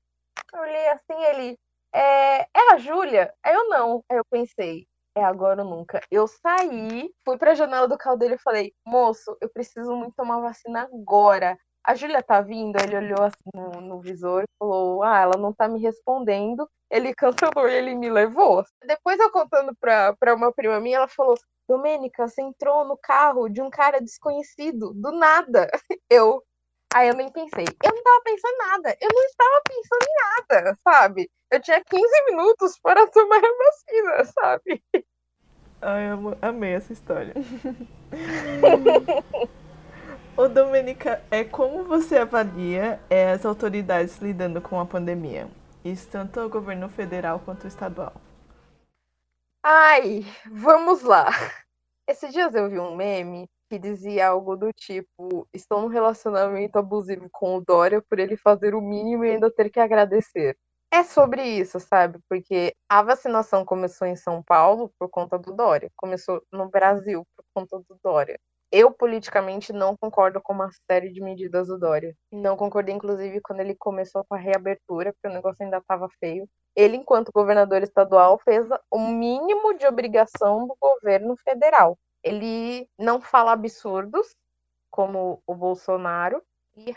Eu 0.54 0.60
olhei 0.62 0.88
assim, 0.90 1.24
ele, 1.30 1.60
é, 1.94 2.42
é 2.42 2.74
a 2.74 2.78
Júlia? 2.78 3.34
Aí 3.44 3.54
eu 3.54 3.68
não. 3.70 4.04
Aí 4.10 4.18
eu 4.18 4.26
pensei, 4.30 4.88
é 5.16 5.24
agora 5.24 5.64
ou 5.64 5.70
nunca. 5.70 6.02
Eu 6.12 6.28
saí, 6.28 7.10
fui 7.26 7.38
pra 7.38 7.56
janela 7.56 7.88
do 7.88 7.98
carro 7.98 8.18
dele 8.18 8.36
e 8.36 8.42
falei, 8.42 8.74
moço, 8.86 9.38
eu 9.42 9.50
preciso 9.50 9.96
muito 9.96 10.16
tomar 10.16 10.40
vacina 10.40 10.84
agora. 10.84 11.58
A 11.86 11.96
Júlia 11.96 12.24
tá 12.24 12.42
vindo? 12.42 12.78
Ele 12.82 12.96
olhou 12.96 13.22
assim 13.24 13.50
no, 13.54 13.82
no, 13.82 14.00
visor 14.00 14.44
e 14.44 14.48
falou, 14.58 15.04
ah, 15.04 15.20
ela 15.20 15.38
não 15.38 15.54
tá 15.54 15.68
me 15.68 15.82
respondendo. 15.82 16.68
Ele 16.90 17.14
cancelou 17.14 17.68
e 17.68 17.74
ele 17.74 17.94
me 17.96 18.10
levou. 18.10 18.64
Depois 18.86 19.20
eu 19.20 19.30
contando 19.32 19.76
pra, 19.80 20.16
pra 20.18 20.34
uma 20.34 20.52
prima 20.54 20.80
minha, 20.80 20.98
ela 20.98 21.08
falou, 21.10 21.36
Domênica, 21.68 22.28
você 22.28 22.42
entrou 22.42 22.86
no 22.86 22.98
carro 22.98 23.50
de 23.50 23.62
um 23.62 23.70
cara 23.70 24.00
desconhecido, 24.00 24.94
do 24.94 25.12
nada. 25.12 25.70
Eu, 26.10 26.44
Aí 26.94 27.08
eu 27.08 27.16
nem 27.16 27.32
pensei. 27.32 27.66
Eu 27.84 27.96
não 27.96 28.04
tava 28.04 28.22
pensando 28.24 28.54
em 28.54 28.58
nada. 28.58 28.96
Eu 29.02 29.10
não 29.12 29.24
estava 29.24 29.62
pensando 29.68 30.08
em 30.08 30.14
nada, 30.16 30.78
sabe? 30.84 31.32
Eu 31.52 31.60
tinha 31.60 31.84
15 31.84 32.26
minutos 32.26 32.78
para 32.80 33.08
tomar 33.08 33.38
a 33.38 33.42
vacina, 33.42 34.24
sabe? 34.26 34.84
Ai, 35.82 36.12
eu 36.12 36.38
amei 36.42 36.74
essa 36.74 36.94
história. 36.94 37.34
Ô, 40.38 40.48
Domenica, 40.48 41.22
é 41.30 41.44
como 41.44 41.84
você 41.84 42.18
avalia 42.18 43.00
é, 43.10 43.32
as 43.32 43.46
autoridades 43.46 44.20
lidando 44.20 44.62
com 44.62 44.80
a 44.80 44.86
pandemia? 44.86 45.50
Isso 45.84 46.08
tanto 46.10 46.40
o 46.40 46.50
governo 46.50 46.88
federal 46.90 47.40
quanto 47.40 47.66
o 47.66 47.68
estadual. 47.68 48.14
Ai, 49.64 50.24
vamos 50.52 51.02
lá. 51.02 51.30
Esses 52.08 52.32
dias 52.32 52.54
eu 52.54 52.70
vi 52.70 52.80
um 52.80 52.96
meme 52.96 53.50
que 53.74 53.80
dizia 53.80 54.28
algo 54.28 54.56
do 54.56 54.72
tipo: 54.72 55.48
estou 55.52 55.82
num 55.82 55.88
relacionamento 55.88 56.78
abusivo 56.78 57.28
com 57.32 57.56
o 57.58 57.62
Dória 57.62 58.04
por 58.08 58.20
ele 58.20 58.38
fazer 58.38 58.76
o 58.76 58.82
mínimo 58.82 59.26
e 59.26 59.32
ainda 59.32 59.50
ter 59.50 59.72
que 59.72 59.80
agradecer. 59.80 60.56
É 60.92 61.02
sobre 61.04 61.42
isso, 61.42 61.80
sabe? 61.80 62.20
Porque 62.30 62.76
a 62.88 63.02
vacinação 63.02 63.66
começou 63.66 64.08
em 64.08 64.16
São 64.16 64.44
Paulo 64.44 64.94
por 65.00 65.10
conta 65.10 65.40
do 65.40 65.52
Dória, 65.54 65.90
começou 65.96 66.44
no 66.52 66.70
Brasil 66.70 67.26
por 67.36 67.44
conta 67.52 67.80
do 67.80 67.98
Dória. 68.04 68.40
Eu, 68.72 68.92
politicamente, 68.92 69.74
não 69.74 69.98
concordo 69.98 70.40
com 70.40 70.54
uma 70.54 70.70
série 70.88 71.12
de 71.12 71.22
medidas 71.22 71.68
do 71.68 71.78
Dória. 71.80 72.16
Não 72.32 72.56
concordei, 72.56 72.94
inclusive, 72.94 73.42
quando 73.42 73.60
ele 73.62 73.76
começou 73.76 74.24
com 74.26 74.36
a 74.36 74.40
reabertura, 74.40 75.14
porque 75.14 75.28
o 75.28 75.34
negócio 75.34 75.64
ainda 75.64 75.78
estava 75.78 76.08
feio. 76.20 76.48
Ele, 76.76 76.98
enquanto 76.98 77.32
governador 77.34 77.82
estadual, 77.82 78.40
fez 78.44 78.68
o 78.92 79.00
mínimo 79.00 79.76
de 79.78 79.88
obrigação 79.88 80.68
do 80.68 80.76
governo 80.80 81.36
federal 81.38 81.98
ele 82.24 82.90
não 82.98 83.22
fala 83.22 83.52
absurdos, 83.52 84.36
como 84.90 85.42
o 85.46 85.56
Bolsonaro, 85.56 86.42
e 86.78 86.96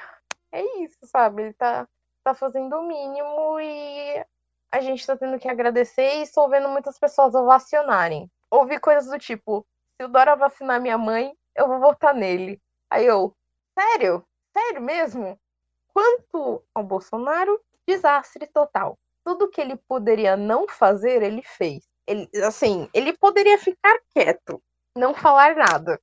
é 0.53 0.83
isso, 0.83 0.99
sabe? 1.07 1.43
Ele 1.43 1.53
tá, 1.55 1.89
tá 2.23 2.35
fazendo 2.35 2.77
o 2.77 2.87
mínimo 2.87 3.61
e 3.61 4.25
a 4.71 4.81
gente 4.81 5.07
tá 5.07 5.17
tendo 5.17 5.39
que 5.39 5.49
agradecer 5.49 6.17
e 6.17 6.23
estou 6.23 6.49
vendo 6.49 6.69
muitas 6.69 6.99
pessoas 6.99 7.35
ovacionarem. 7.35 8.31
Ouvi 8.51 8.79
coisas 8.79 9.11
do 9.11 9.19
tipo: 9.19 9.67
se 9.97 10.05
o 10.05 10.09
Dora 10.09 10.37
vacinar 10.37 10.81
minha 10.81 10.99
mãe, 10.99 11.33
eu 11.55 11.67
vou 11.67 11.81
votar 11.81 12.15
nele. 12.15 12.61
Aí 12.91 13.07
eu, 13.07 13.35
sério? 13.79 14.25
Sério 14.57 14.81
mesmo? 14.81 15.39
Quanto 15.93 16.63
ao 16.75 16.85
Bolsonaro, 16.85 17.61
desastre 17.87 18.47
total. 18.47 18.99
Tudo 19.25 19.49
que 19.49 19.61
ele 19.61 19.77
poderia 19.89 20.37
não 20.37 20.69
fazer, 20.69 21.23
ele 21.23 21.43
fez. 21.43 21.85
Ele, 22.07 22.29
assim, 22.45 22.89
ele 22.95 23.13
poderia 23.17 23.59
ficar 23.59 23.99
quieto, 24.15 24.63
não 24.97 25.15
falar 25.15 25.55
nada. 25.55 26.01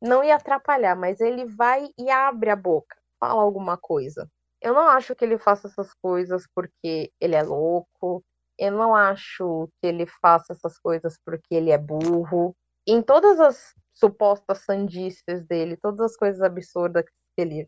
Não 0.00 0.24
ia 0.24 0.36
atrapalhar, 0.36 0.96
mas 0.96 1.20
ele 1.20 1.44
vai 1.46 1.88
e 1.98 2.10
abre 2.10 2.50
a 2.50 2.56
boca, 2.56 2.96
fala 3.20 3.42
alguma 3.42 3.76
coisa. 3.76 4.28
Eu 4.60 4.74
não 4.74 4.88
acho 4.88 5.14
que 5.14 5.24
ele 5.24 5.38
faça 5.38 5.68
essas 5.68 5.92
coisas 5.94 6.46
porque 6.54 7.12
ele 7.20 7.34
é 7.34 7.42
louco. 7.42 8.24
Eu 8.58 8.72
não 8.72 8.94
acho 8.94 9.68
que 9.80 9.86
ele 9.86 10.06
faça 10.06 10.52
essas 10.52 10.78
coisas 10.78 11.18
porque 11.24 11.54
ele 11.54 11.70
é 11.70 11.78
burro. 11.78 12.56
Em 12.86 13.02
todas 13.02 13.38
as 13.38 13.74
supostas 13.94 14.58
sandices 14.58 15.44
dele, 15.46 15.76
todas 15.76 16.00
as 16.00 16.16
coisas 16.16 16.42
absurdas 16.42 17.04
que 17.04 17.42
ele, 17.42 17.64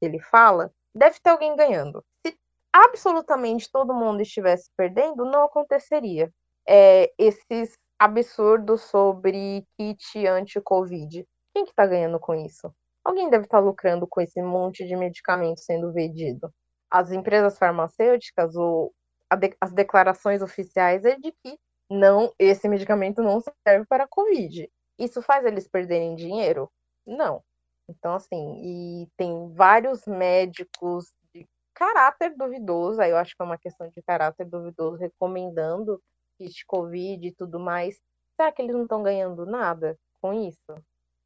que 0.00 0.06
ele 0.06 0.20
fala, 0.20 0.72
deve 0.94 1.18
ter 1.20 1.30
alguém 1.30 1.54
ganhando. 1.56 2.04
Se 2.24 2.36
absolutamente 2.72 3.70
todo 3.70 3.94
mundo 3.94 4.20
estivesse 4.20 4.70
perdendo, 4.76 5.24
não 5.24 5.44
aconteceria. 5.44 6.32
É, 6.68 7.12
esses 7.18 7.76
absurdo 8.02 8.76
sobre 8.76 9.64
kit 9.76 10.26
anti-Covid. 10.26 11.24
Quem 11.54 11.64
que 11.64 11.72
tá 11.72 11.86
ganhando 11.86 12.18
com 12.18 12.34
isso? 12.34 12.74
Alguém 13.04 13.30
deve 13.30 13.44
estar 13.44 13.58
tá 13.58 13.64
lucrando 13.64 14.08
com 14.08 14.20
esse 14.20 14.42
monte 14.42 14.84
de 14.84 14.96
medicamento 14.96 15.60
sendo 15.60 15.92
vendido. 15.92 16.52
As 16.90 17.12
empresas 17.12 17.56
farmacêuticas, 17.56 18.56
ou 18.56 18.92
de, 19.38 19.56
as 19.60 19.72
declarações 19.72 20.42
oficiais 20.42 21.04
é 21.04 21.16
de 21.16 21.30
que 21.30 21.56
não, 21.88 22.32
esse 22.38 22.68
medicamento 22.68 23.22
não 23.22 23.40
serve 23.66 23.86
para 23.86 24.08
Covid. 24.08 24.68
Isso 24.98 25.22
faz 25.22 25.44
eles 25.44 25.68
perderem 25.68 26.16
dinheiro? 26.16 26.68
Não. 27.06 27.40
Então, 27.88 28.14
assim, 28.14 28.60
e 28.64 29.08
tem 29.16 29.52
vários 29.54 30.06
médicos 30.06 31.12
de 31.32 31.46
caráter 31.72 32.34
duvidoso, 32.36 33.00
aí 33.00 33.10
eu 33.10 33.16
acho 33.16 33.36
que 33.36 33.42
é 33.42 33.44
uma 33.44 33.58
questão 33.58 33.88
de 33.88 34.02
caráter 34.02 34.44
duvidoso, 34.46 34.96
recomendando 34.96 36.02
kit 36.42 36.66
Covid 36.66 37.26
e 37.26 37.32
tudo 37.32 37.60
mais, 37.60 38.00
será 38.36 38.50
que 38.52 38.62
eles 38.62 38.74
não 38.74 38.82
estão 38.82 39.02
ganhando 39.02 39.46
nada 39.46 39.98
com 40.20 40.32
isso? 40.32 40.74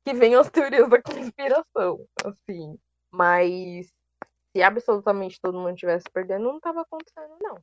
Que 0.05 0.13
venham 0.13 0.41
as 0.41 0.51
teorias 0.51 0.89
da 0.89 1.01
conspiração, 1.03 2.07
assim. 2.25 2.79
Mas 3.11 3.93
se 4.53 4.63
absolutamente 4.63 5.41
todo 5.41 5.59
mundo 5.59 5.75
estivesse 5.75 6.05
perdendo, 6.13 6.45
não 6.45 6.57
estava 6.57 6.83
acontecendo, 6.83 7.37
não. 7.41 7.59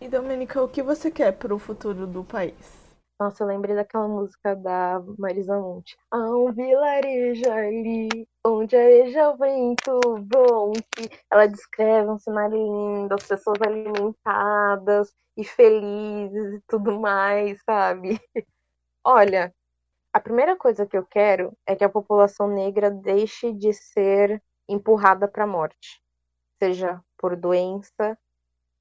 E, 0.00 0.08
Domenica, 0.08 0.62
o 0.62 0.68
que 0.68 0.82
você 0.82 1.10
quer 1.10 1.32
para 1.32 1.54
o 1.54 1.58
futuro 1.58 2.06
do 2.06 2.22
país? 2.22 2.85
Nossa, 3.18 3.42
eu 3.44 3.46
lembrei 3.48 3.74
daquela 3.74 4.06
música 4.06 4.54
da 4.54 5.00
Marisa 5.18 5.58
Monte. 5.58 5.96
Há 6.10 6.18
um 6.18 6.52
vilarejo 6.52 7.50
ali, 7.50 8.28
onde 8.44 8.76
areja 8.76 9.30
o 9.30 9.36
vento 9.38 9.98
bom. 10.20 10.72
Que 10.94 11.08
ela 11.30 11.46
descreve 11.46 12.10
um 12.10 12.18
cenário 12.18 12.56
lindo, 12.58 13.14
as 13.14 13.26
pessoas 13.26 13.56
alimentadas 13.62 15.14
e 15.34 15.44
felizes 15.44 16.54
e 16.56 16.62
tudo 16.68 17.00
mais, 17.00 17.58
sabe? 17.64 18.20
Olha, 19.04 19.54
a 20.12 20.20
primeira 20.20 20.56
coisa 20.56 20.86
que 20.86 20.96
eu 20.98 21.06
quero 21.06 21.52
é 21.66 21.76
que 21.76 21.84
a 21.84 21.88
população 21.90 22.48
negra 22.48 22.90
deixe 22.90 23.52
de 23.52 23.72
ser 23.72 24.42
empurrada 24.68 25.28
para 25.28 25.44
a 25.44 25.48
morte, 25.48 26.02
seja 26.62 27.02
por 27.18 27.36
doença, 27.36 28.18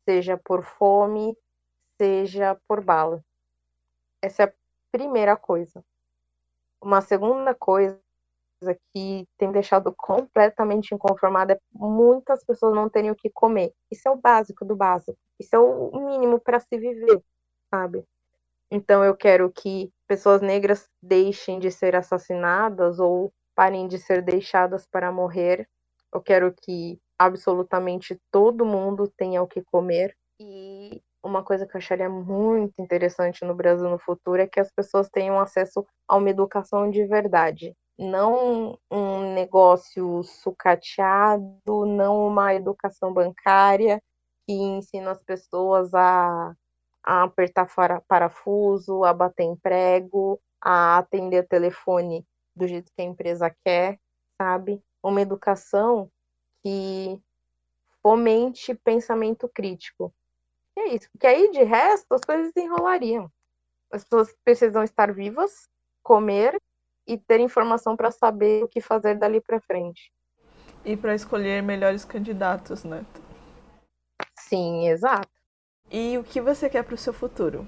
seja 0.10 0.38
por 0.38 0.64
fome, 0.64 1.38
seja 2.00 2.58
por 2.68 2.84
bala 2.84 3.25
essa 4.26 4.44
é 4.44 4.46
a 4.48 4.54
primeira 4.92 5.36
coisa. 5.36 5.84
Uma 6.82 7.02
segunda 7.02 7.54
coisa 7.54 8.00
que 8.94 9.28
tem 9.38 9.52
deixado 9.52 9.94
completamente 9.96 10.94
inconformada 10.94 11.54
é 11.54 11.60
muitas 11.74 12.44
pessoas 12.44 12.74
não 12.74 12.90
terem 12.90 13.12
o 13.12 13.16
que 13.16 13.30
comer. 13.30 13.74
Isso 13.92 14.08
é 14.08 14.12
o 14.12 14.16
básico 14.16 14.66
do 14.66 14.76
básico. 14.76 15.18
Isso 15.40 15.56
é 15.56 15.60
o 15.60 15.92
mínimo 16.08 16.40
para 16.40 16.60
se 16.60 16.78
viver, 16.78 17.22
sabe? 17.70 18.04
Então 18.72 19.04
eu 19.04 19.16
quero 19.16 19.52
que 19.52 19.92
pessoas 20.08 20.42
negras 20.42 20.90
deixem 21.02 21.60
de 21.60 21.72
ser 21.72 21.96
assassinadas 21.96 23.00
ou 23.00 23.32
parem 23.54 23.88
de 23.88 24.00
ser 24.00 24.22
deixadas 24.22 24.88
para 24.88 25.12
morrer. 25.12 25.68
Eu 26.14 26.22
quero 26.22 26.54
que 26.54 27.00
absolutamente 27.18 28.20
todo 28.32 28.66
mundo 28.66 29.08
tenha 29.16 29.42
o 29.42 29.48
que 29.48 29.64
comer. 29.64 30.16
E 30.40 31.02
uma 31.26 31.44
coisa 31.44 31.66
que 31.66 31.76
eu 31.76 31.80
acharia 31.80 32.08
muito 32.08 32.74
interessante 32.78 33.44
no 33.44 33.56
Brasil 33.56 33.90
no 33.90 33.98
futuro 33.98 34.42
é 34.42 34.48
que 34.48 34.60
as 34.60 34.72
pessoas 34.72 35.10
tenham 35.10 35.40
acesso 35.40 35.86
a 36.08 36.16
uma 36.16 36.30
educação 36.30 36.90
de 36.90 37.04
verdade. 37.06 37.76
Não 37.98 38.78
um 38.92 39.34
negócio 39.34 40.22
sucateado, 40.24 41.86
não 41.86 42.28
uma 42.28 42.54
educação 42.54 43.12
bancária 43.12 44.00
que 44.46 44.54
ensina 44.54 45.12
as 45.12 45.24
pessoas 45.24 45.92
a, 45.94 46.54
a 47.04 47.24
apertar 47.24 47.68
parafuso, 48.08 49.04
a 49.04 49.12
bater 49.12 49.44
emprego, 49.44 50.40
a 50.62 51.00
atender 51.00 51.44
o 51.44 51.48
telefone 51.48 52.24
do 52.56 52.68
jeito 52.68 52.92
que 52.96 53.02
a 53.02 53.06
empresa 53.06 53.56
quer, 53.64 54.00
sabe? 54.40 54.80
Uma 55.02 55.22
educação 55.22 56.10
que 56.64 57.20
fomente 58.04 58.76
pensamento 58.76 59.50
crítico. 59.50 60.14
E 60.78 60.82
é 60.82 60.96
isso, 60.96 61.10
porque 61.12 61.28
aí 61.28 61.52
de 61.52 61.64
resto 61.64 62.14
as 62.14 62.22
coisas 62.22 62.52
enrolariam. 62.56 63.32
As 63.92 64.04
pessoas 64.04 64.36
precisam 64.44 64.84
estar 64.84 65.14
vivas, 65.14 65.70
comer 66.04 66.60
e 67.08 67.18
ter 67.18 67.40
informação 67.40 67.96
para 67.96 68.12
saber 68.12 68.64
o 68.64 68.68
que 68.68 68.82
fazer 68.82 69.16
dali 69.16 69.40
para 69.40 69.62
frente. 69.62 70.12
E 70.84 70.98
para 70.98 71.16
escolher 71.16 71.64
melhores 71.64 72.04
candidatos, 72.04 72.84
né? 72.84 73.06
Sim, 74.38 74.88
exato. 74.88 75.30
E 75.90 76.18
o 76.18 76.24
que 76.24 76.42
você 76.42 76.70
quer 76.70 76.84
para 76.84 76.96
o 76.96 76.98
seu 76.98 77.14
futuro? 77.14 77.68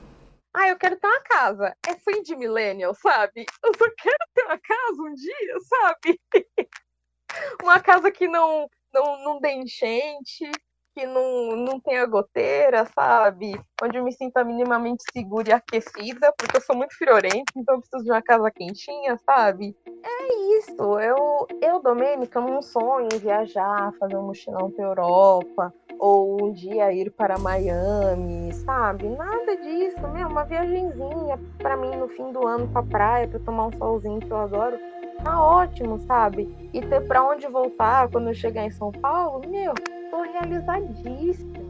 Ah, 0.54 0.70
eu 0.70 0.78
quero 0.78 0.98
ter 0.98 1.08
uma 1.08 1.22
casa. 1.22 1.76
É 1.88 1.96
fim 1.96 2.22
de 2.24 2.36
millennial, 2.36 2.94
sabe? 2.96 3.46
Eu 3.64 3.72
só 3.78 3.86
quero 3.96 4.18
ter 4.34 4.44
uma 4.44 4.60
casa 4.60 5.02
um 5.02 5.14
dia, 5.14 5.58
sabe? 5.62 6.20
uma 7.64 7.80
casa 7.80 8.12
que 8.12 8.28
não, 8.28 8.68
não, 8.94 9.24
não 9.24 9.40
dê 9.40 9.52
enchente, 9.52 10.50
que 10.98 11.06
não, 11.06 11.56
não 11.56 11.80
tenha 11.80 12.08
goteira, 12.08 12.84
sabe? 12.96 13.54
Onde 13.80 14.00
eu 14.00 14.04
me 14.04 14.12
sinta 14.12 14.44
minimamente 14.44 15.04
segura 15.14 15.50
e 15.50 15.54
aquecida, 15.54 16.34
porque 16.36 16.58
eu 16.58 16.62
sou 16.62 16.76
muito 16.76 16.98
friorenta, 16.98 17.52
então 17.56 17.76
eu 17.76 17.82
preciso 17.82 18.04
de 18.04 18.12
uma 18.12 18.22
casa 18.22 18.50
quentinha, 18.50 19.16
sabe? 19.24 19.76
É 20.04 20.58
isso. 20.58 21.00
Eu, 21.00 21.48
eu 21.62 21.80
Domênica, 21.84 22.42
não 22.42 22.64
sonho 22.64 23.10
em 23.14 23.20
viajar, 23.20 23.94
fazer 24.00 24.18
um 24.18 24.24
mochilão 24.24 24.72
pra 24.72 24.86
Europa, 24.86 25.74
ou 26.00 26.48
um 26.48 26.52
dia 26.52 26.92
ir 26.92 27.12
para 27.12 27.38
Miami, 27.38 28.52
sabe? 28.66 29.08
Nada 29.08 29.56
disso, 29.56 30.02
meu, 30.08 30.28
uma 30.28 30.46
viagenzinha 30.46 31.40
para 31.60 31.78
mim 31.78 31.96
no 31.96 32.08
fim 32.08 32.32
do 32.32 32.48
ano 32.48 32.68
pra 32.70 32.82
praia, 32.82 33.28
pra 33.28 33.40
tomar 33.40 33.68
um 33.68 33.78
solzinho 33.78 34.20
que 34.20 34.32
eu 34.32 34.38
adoro. 34.38 34.80
Tá 35.24 35.40
ótimo, 35.40 36.00
sabe? 36.08 36.48
E 36.74 36.82
ter 36.82 37.08
para 37.08 37.24
onde 37.24 37.48
voltar 37.48 38.10
quando 38.10 38.30
eu 38.30 38.34
chegar 38.34 38.64
em 38.64 38.72
São 38.72 38.92
Paulo, 38.92 39.42
meu, 39.48 39.74
tô 40.10 40.22
realizadíssima. 40.22 41.68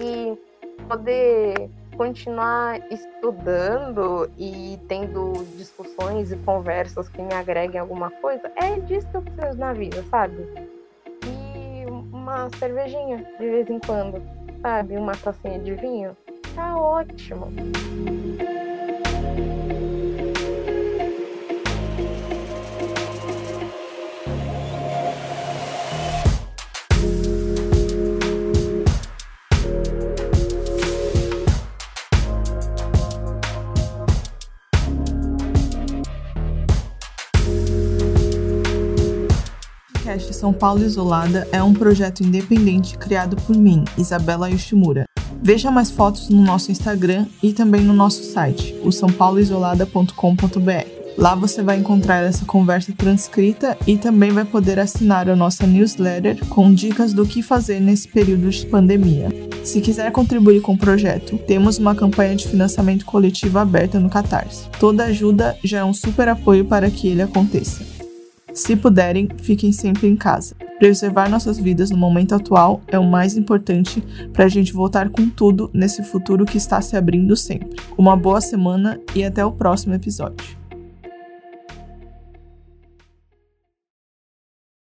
E 0.00 0.36
poder 0.88 1.70
continuar 1.96 2.80
estudando 2.90 4.30
e 4.36 4.78
tendo 4.88 5.32
discussões 5.56 6.32
e 6.32 6.36
conversas 6.38 7.08
que 7.08 7.22
me 7.22 7.32
agreguem 7.32 7.80
alguma 7.80 8.10
coisa, 8.10 8.50
é 8.56 8.78
disso 8.80 9.06
que 9.08 9.16
eu 9.16 9.22
preciso 9.22 9.58
na 9.58 9.72
vida, 9.72 10.02
sabe? 10.10 10.44
E 11.24 11.86
uma 11.86 12.50
cervejinha 12.58 13.24
de 13.38 13.48
vez 13.48 13.70
em 13.70 13.78
quando, 13.78 14.20
sabe? 14.60 14.96
Uma 14.96 15.12
tacinha 15.12 15.58
de 15.58 15.74
vinho, 15.74 16.16
tá 16.54 16.76
ótimo. 16.76 17.48
Podcast 40.14 40.34
São 40.34 40.52
Paulo 40.52 40.84
Isolada 40.84 41.48
é 41.50 41.62
um 41.62 41.74
projeto 41.74 42.22
independente 42.22 42.96
criado 42.96 43.36
por 43.36 43.56
mim, 43.56 43.84
Isabela 43.98 44.48
Yoshimura. 44.48 45.06
Veja 45.42 45.70
mais 45.70 45.90
fotos 45.90 46.28
no 46.28 46.40
nosso 46.40 46.70
Instagram 46.70 47.26
e 47.42 47.52
também 47.52 47.82
no 47.82 47.92
nosso 47.92 48.22
site, 48.22 48.76
o 48.84 48.92
sãopauloisolada.com.br. 48.92 51.18
Lá 51.18 51.34
você 51.34 51.62
vai 51.62 51.78
encontrar 51.78 52.22
essa 52.22 52.44
conversa 52.44 52.92
transcrita 52.96 53.76
e 53.86 53.96
também 53.96 54.30
vai 54.30 54.44
poder 54.44 54.78
assinar 54.78 55.28
a 55.28 55.36
nossa 55.36 55.66
newsletter 55.66 56.44
com 56.46 56.72
dicas 56.72 57.12
do 57.12 57.26
que 57.26 57.42
fazer 57.42 57.80
nesse 57.80 58.08
período 58.08 58.48
de 58.50 58.66
pandemia. 58.66 59.28
Se 59.64 59.80
quiser 59.80 60.10
contribuir 60.12 60.60
com 60.60 60.74
o 60.74 60.78
projeto, 60.78 61.38
temos 61.38 61.78
uma 61.78 61.94
campanha 61.94 62.36
de 62.36 62.48
financiamento 62.48 63.04
coletivo 63.04 63.58
aberta 63.58 63.98
no 63.98 64.10
Catarse. 64.10 64.68
Toda 64.78 65.04
ajuda 65.04 65.56
já 65.62 65.78
é 65.78 65.84
um 65.84 65.94
super 65.94 66.28
apoio 66.28 66.64
para 66.64 66.90
que 66.90 67.08
ele 67.08 67.22
aconteça. 67.22 68.03
Se 68.54 68.76
puderem, 68.76 69.28
fiquem 69.42 69.72
sempre 69.72 70.06
em 70.06 70.14
casa. 70.14 70.54
Preservar 70.78 71.28
nossas 71.28 71.58
vidas 71.58 71.90
no 71.90 71.96
momento 71.96 72.36
atual 72.36 72.80
é 72.86 72.96
o 72.96 73.04
mais 73.04 73.36
importante 73.36 74.00
para 74.32 74.44
a 74.44 74.48
gente 74.48 74.72
voltar 74.72 75.10
com 75.10 75.28
tudo 75.28 75.68
nesse 75.74 76.04
futuro 76.04 76.46
que 76.46 76.56
está 76.56 76.80
se 76.80 76.96
abrindo 76.96 77.36
sempre. 77.36 77.76
Uma 77.98 78.16
boa 78.16 78.40
semana 78.40 79.00
e 79.12 79.24
até 79.24 79.44
o 79.44 79.50
próximo 79.50 79.94
episódio. 79.94 80.63